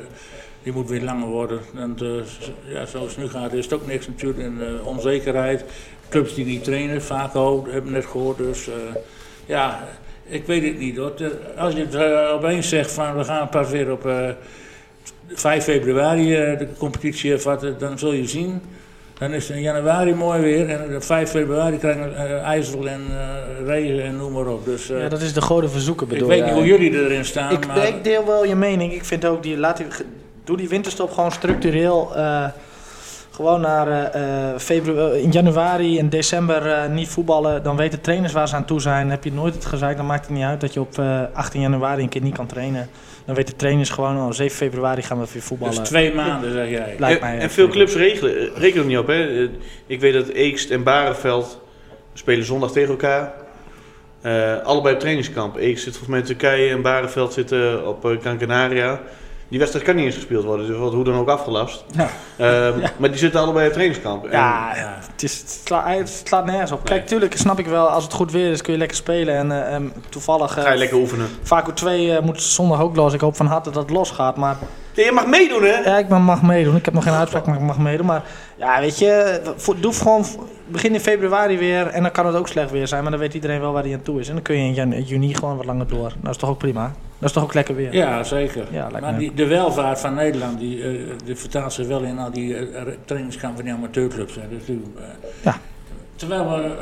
[0.68, 1.60] die moet weer langer worden.
[1.76, 4.40] En eh, ja, zoals het nu gaat is het ook niks natuurlijk.
[4.40, 5.64] En eh, onzekerheid,
[6.10, 8.38] clubs die niet trainen, vaak ook, hebben we net gehoord.
[8.38, 8.74] Dus eh,
[9.46, 9.88] ja,
[10.26, 11.14] ik weet het niet hoor.
[11.58, 11.96] Als je het
[12.32, 14.30] opeens zegt van we gaan pas weer op eh
[15.28, 16.26] 5 februari
[16.58, 18.62] de competitie hervatten, dan zul je zien.
[19.18, 23.02] Dan is het in januari mooi weer en op 5 februari krijgen we ijzel en
[23.10, 24.66] eh, regen en noem maar op.
[24.66, 26.92] Dus eh, ja, dat is de goden verzoeken ik bedoel weet je niet hoe jullie
[26.92, 28.94] erin staan, Ik, maar ik deel wel je mening.
[28.94, 29.86] Ik vind ook, die, laat die,
[30.48, 32.16] doe die winterstop gewoon structureel.
[32.16, 32.46] eh,
[33.32, 37.64] gewoon naar eh, eh, februari, in januari en december eh, niet voetballen.
[37.64, 39.10] Dan weten trainers waar ze aan toe zijn.
[39.10, 41.62] Heb je nooit het gezeik, dan maakt het niet uit dat je op eh, 18
[41.62, 42.90] januari een keer niet kan trainen.
[43.26, 45.76] Dan weten trainers gewoon, oh, 7 februari gaan we weer voetballen.
[45.76, 46.96] dus twee maanden zeg jij.
[47.00, 49.08] Lijkt En, mij en echt veel clubs regelen, rekenen er niet op.
[49.08, 49.50] Hè.
[49.86, 51.60] Ik weet dat Eekst en Barenveld
[52.14, 53.34] spelen zondag tegen elkaar.
[54.22, 55.56] Eh, allebei op trainingskamp.
[55.56, 57.52] Eekst zit volgens mij in Turkije en Barenveld zit
[57.86, 59.00] op eh, Gran Canaria.
[59.50, 61.84] Die wedstrijd kan niet eens gespeeld worden, dus wordt hoe dan ook afgelast.
[61.92, 62.10] Ja.
[62.36, 64.26] Eh, Maar die zitten allebei op trainingskamp.
[64.26, 64.98] En- Ja, Ja.
[65.12, 66.84] het, is, het, sla- het slaat nergens op.
[66.86, 69.36] Kijk, tuurlijk snap ik wel, als het goed weer is kun je lekker spelen.
[69.36, 71.28] En eh, em, toevallig, eh, Ga je lekker oefenen.
[71.44, 73.14] Vaco 2 eh, moet zondag ook los.
[73.14, 74.36] Ik hoop van harte dat het los gaat.
[74.36, 74.56] Maar
[74.94, 75.76] Ja, je mag meedoen, hè?
[75.92, 76.76] ja, ik mag meedoen.
[76.76, 78.06] Ik heb nog geen uitspraak, maar ik mag meedoen.
[78.06, 78.24] Maar
[78.58, 79.42] ja, weet je,
[79.80, 80.26] doe gewoon
[80.68, 81.88] begin in februari weer.
[81.88, 83.02] En dan kan het ook slecht weer zijn.
[83.02, 84.28] Maar dan weet iedereen wel waar hij aan toe is.
[84.28, 86.14] En dan kun je in juni gewoon wat langer door.
[86.22, 86.92] Dat is toch ook prima?
[87.20, 87.94] Dat is toch ook lekker weer?
[87.94, 88.68] Ja, zeker.
[88.72, 90.90] Ja, maar die, de welvaart van Nederland, die, eh,
[91.26, 94.36] die vertaalt zich wel in al die eh, trainingskampen van die amateurclubs.
[94.36, 94.42] Hè.
[94.50, 95.04] Dus, die, eh,
[95.42, 95.58] Ja.
[96.16, 96.76] Terwijl we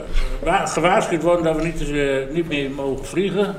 [0.43, 3.55] wa- gewaarschuwd worden dat we niet, niet meer mogen vliegen,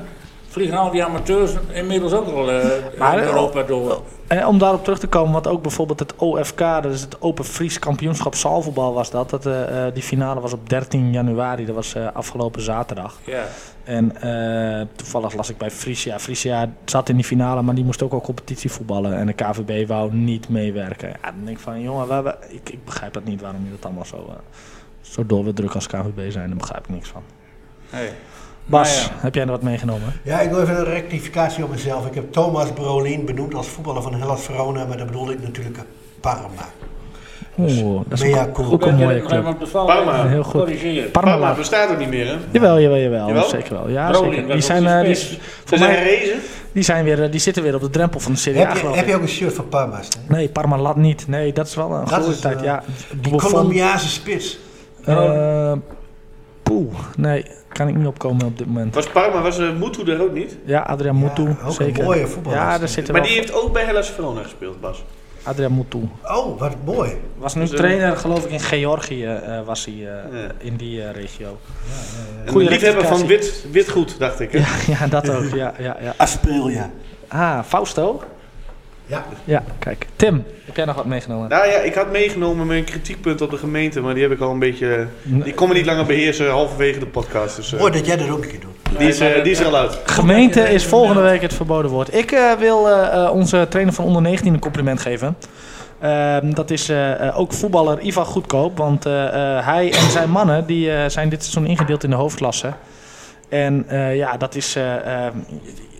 [0.49, 2.65] vliegen al die amateurs inmiddels ook al eh
[2.97, 4.01] Maar, in Europa door.
[4.27, 7.45] En om daarop terug te komen, wat ook bijvoorbeeld het OFK, dat is het Open
[7.45, 9.29] Fries Kampioenschap Zaalvoetbal was dat.
[9.29, 13.17] dat eh, eh, die finale was op 13 januari, dat was eh, afgelopen zaterdag.
[13.25, 13.43] Ja.
[13.83, 16.19] En eh, toevallig las ik bij Frisia.
[16.19, 19.13] Frisia zat in die finale, maar die moest ook al competitie voetballen.
[19.17, 21.07] En de KVB wou niet meewerken.
[21.09, 23.71] Ja, dan denk ik van, jongen, we hebben- ik, ik begrijp dat niet waarom je
[23.71, 24.35] dat allemaal zo, eh,
[25.01, 26.47] zo door wil drukken als KVB zijn.
[26.47, 27.21] Daar begrijp ik niks van.
[27.89, 28.13] Hey.
[28.67, 29.21] Bas, Nou ja.
[29.23, 30.13] heb jij er wat meegenomen?
[30.23, 32.05] Ja, ik wil even een rectificatie op mezelf.
[32.05, 35.79] Ik heb Thomas Brolin benoemd als voetballer van Hellas Verona, maar dat bedoelde ik natuurlijk
[36.19, 36.69] Parma.
[37.59, 39.55] Oeh, dat is Mea ook, een mooie club.
[39.71, 40.27] Parma.
[40.27, 40.63] Heel goed.
[41.11, 42.35] Parma Parma bestaat ook niet meer, hè?
[42.51, 43.49] Jawel, jawel, jawel, Jawel?
[43.49, 43.89] Zeker wel.
[43.89, 44.47] Ja, zeker.
[44.47, 45.15] Die, zijn, eh, die.
[45.15, 46.39] Ze zijn herrezen.
[46.71, 48.73] die, zijn weer, eh, die zitten weer op de drempel van de Serie A, Heb
[48.73, 49.99] je, geloof heb je ook een shirt van Parma?
[50.27, 51.27] Nee, Parmalat niet.
[51.27, 52.57] Nee, dat is wel een Dat goede tijd.
[52.57, 52.83] eh, ja.
[53.21, 54.59] Die Colombiaanse spits.
[55.05, 55.71] Eh,
[56.63, 57.45] Poeh, nee,
[57.77, 58.95] kan ik niet opkomen op dit moment.
[58.95, 60.57] Was Parma, was uh, Mutu er ook niet?
[60.65, 62.03] Ja, Adrian Mutu, ook een zeker.
[62.03, 62.59] mooie voetballer.
[62.59, 63.29] Ja, daar zit er Maar wel.
[63.31, 65.03] die heeft ook bij Hellas Verona gespeeld, Bas.
[65.43, 66.09] Adrian Mutu.
[66.23, 67.11] Oh, wat mooi.
[67.37, 70.47] Was nu Dus, eh, trainer, geloof ik, in Georgië eh, was hij eh, Ja.
[70.57, 71.57] in die eh, regio.
[72.45, 73.61] Goeie een liefhebber van rectificatie.
[73.63, 74.51] wit, witgoed, dacht ik.
[74.51, 74.57] Hè?
[74.57, 74.65] Ja,
[74.99, 75.55] ja, dat ook.
[75.55, 76.93] Ja, ja, ja.
[77.27, 78.21] Ah, Fausto?
[79.07, 79.25] Ja.
[79.43, 80.05] Ja, kijk.
[80.15, 81.49] Tim, heb jij nog wat meegenomen?
[81.49, 84.51] Nou ja, ik had meegenomen mijn kritiekpunt op de gemeente, maar die heb ik al
[84.51, 85.07] een beetje...
[85.23, 87.55] Die kon me niet langer beheersen halverwege de podcast.
[87.55, 88.99] Dus, eh, Mooi dat jij dat ook een keer doet.
[88.99, 89.99] die, is, eh, die is er al uit.
[90.05, 92.13] Gemeente is volgende week het verboden woord.
[92.13, 95.37] Ik eh, wil eh, eh, onze trainer van onder 19 een compliment geven.
[95.99, 98.77] Ehm, dat is eh, eh, ook voetballer Ivan Goedkoop.
[98.77, 99.27] Want eh,
[99.57, 102.73] eh, hij en zijn mannen die, eh, zijn dit seizoen ingedeeld in de hoofdklasse.
[103.49, 105.33] En eh, ja, dat is, eh, eh,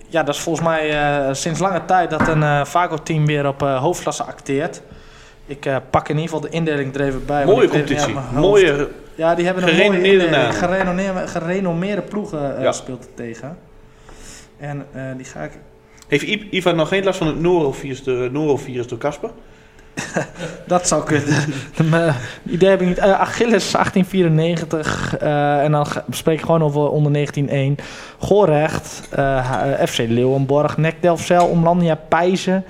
[0.08, 3.62] ja, dat is volgens mij eh, sinds lange tijd dat een eh Vago-team weer op
[3.62, 4.82] eh, hoofdklasse acteert.
[5.46, 7.46] Ik pak in ieder geval de indeling er even bij.
[7.46, 8.16] Mooie competitie.
[8.34, 8.90] Mooie...
[9.16, 11.28] Ja, die hebben een mooie Gerenommeerde.
[11.28, 12.72] Gerenommeerde, ploegen Ja.
[12.72, 13.58] speelt tegen.
[14.58, 14.86] En
[15.18, 15.52] die ga ik...
[16.08, 19.30] Heeft Ivan nog geen last van het norovirus, de, norovirus door Casper?
[20.68, 21.36] Dat zou kunnen.
[21.90, 22.98] Mijn idee heb ik niet.
[22.98, 25.18] Eh, Achilles 1894.
[25.18, 27.76] eh, en dan spreek ik gewoon over onder 1901.
[28.18, 29.02] Gorecht.
[29.10, 30.78] eh, H- eh, FC Leeuwenborg.
[30.78, 30.96] Nek.
[31.52, 32.64] Omlandia Pijzen.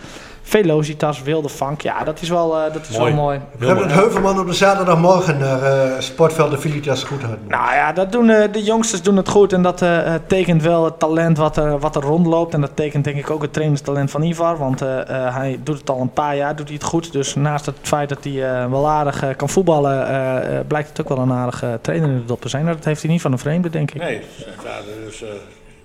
[0.47, 1.21] Velocitas.
[1.21, 1.81] Wilde Vank.
[1.81, 3.13] Ja, dat is wel, eh, dat is Mooi.
[3.13, 3.39] wel mooi.
[3.57, 7.37] We hebben het Heuvelman op de zaterdagmorgen naar eh, Sportveld de Vilitas goed had.
[7.47, 9.53] Nou ja, dat doen, eh, de jongsters doen het goed.
[9.53, 12.53] En dat eh, eh, tekent wel het talent wat er, wat er rondloopt.
[12.53, 14.57] En dat tekent denk ik ook het trainingstalent van Ivar.
[14.57, 17.11] Want eh, eh, hij doet het al een paar jaar, doet hij het goed.
[17.11, 20.07] Dus naast het feit dat hij eh, wel aardig eh, kan voetballen...
[20.07, 22.63] eh, eh, blijkt het ook wel een aardige trainer in de dop te zijn.
[22.63, 24.01] Nou, Dat heeft hij niet van een vreemde, denk ik.
[24.01, 25.29] Nee, zijn vader is, eh,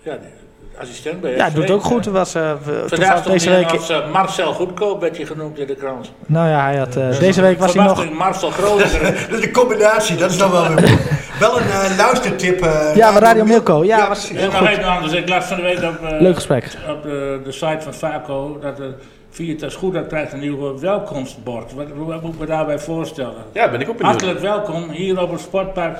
[0.02, 0.40] ja, die-
[0.80, 1.54] assistent bij Ja, FC.
[1.54, 2.06] doet ook goed.
[2.06, 2.52] Was, eh,
[2.86, 3.70] Vandaag deze week...
[3.70, 6.10] als eh, Marcel Goedkoop, werd hij genoemd in de krant.
[6.26, 8.10] Nou ja, hij had, eh, deze week was hij nog...
[8.12, 9.00] Marcel Groninger.
[9.30, 10.98] Dat is een combinatie, dat is dan wel weer.
[11.38, 12.60] Wel een luistertip.
[12.62, 13.84] eh, Ja, maar Radio Milko.
[13.84, 14.44] Ja, was precies.
[14.44, 15.12] en nog even anders.
[15.12, 16.64] Ik las van de week op, eh, leuk gesprek.
[16.88, 18.94] op de, de site van Vaco dat de
[19.30, 21.74] Viertas Goed dat krijgt een nieuw welkomstbord.
[21.74, 23.34] Wat, hoe moet ik me daarbij voorstellen?
[23.52, 24.20] Ja, ben ik ook benieuwd.
[24.20, 25.98] Hartelijk welkom hier op het sportpark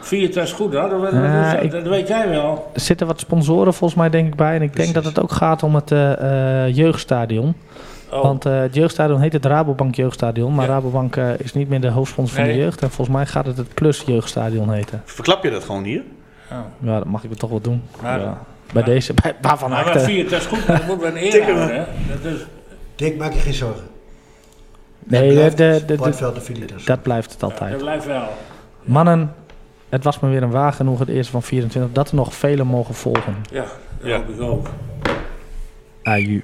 [0.00, 0.72] Viertas Goed.
[0.72, 2.70] Dat, dat, dat, dat- ik- dat weet jij wel.
[2.74, 4.54] Er zitten wat sponsoren volgens mij denk ik bij.
[4.54, 7.54] En ik denk dat het ook gaat om het eh, eh, jeugdstadion.
[8.10, 10.54] Oh, Want eh, het jeugdstadion heet het Rabobank Jeugdstadion.
[10.54, 10.72] Maar Ja.
[10.72, 12.82] Rabobank eh, is niet meer de hoofdsponsor van de jeugd.
[12.82, 15.02] En volgens mij gaat het het Plus Jeugdstadion heten.
[15.04, 16.02] Verklap je dat gewoon hier?
[16.52, 16.58] oh.
[16.78, 17.82] Ja, dat mag ik wel toch wel doen.
[18.02, 18.38] Maar- ja.
[18.72, 19.98] Bij deze, bij, waarvan Maar, acte.
[19.98, 21.74] maar Viertas Goed, dat moet wel een eer houden.
[21.74, 21.84] Hè?
[22.22, 22.40] Dat is,
[22.96, 23.84] Dick, maak je geen zorgen.
[25.04, 25.88] Nee, de, Blijft de, het.
[25.88, 25.96] de,
[26.84, 27.76] dat blijft het dat altijd.
[27.78, 28.22] blijft wel.
[28.82, 29.34] Mannen,
[29.90, 31.92] het was me weer een waar genoeg het eerste van 24.
[31.92, 33.34] Dat er nog vele mogen volgen.
[33.50, 33.64] Ja,
[34.00, 34.16] dat Ja.
[34.16, 34.68] hoop ik ook.
[36.02, 36.42] Aju.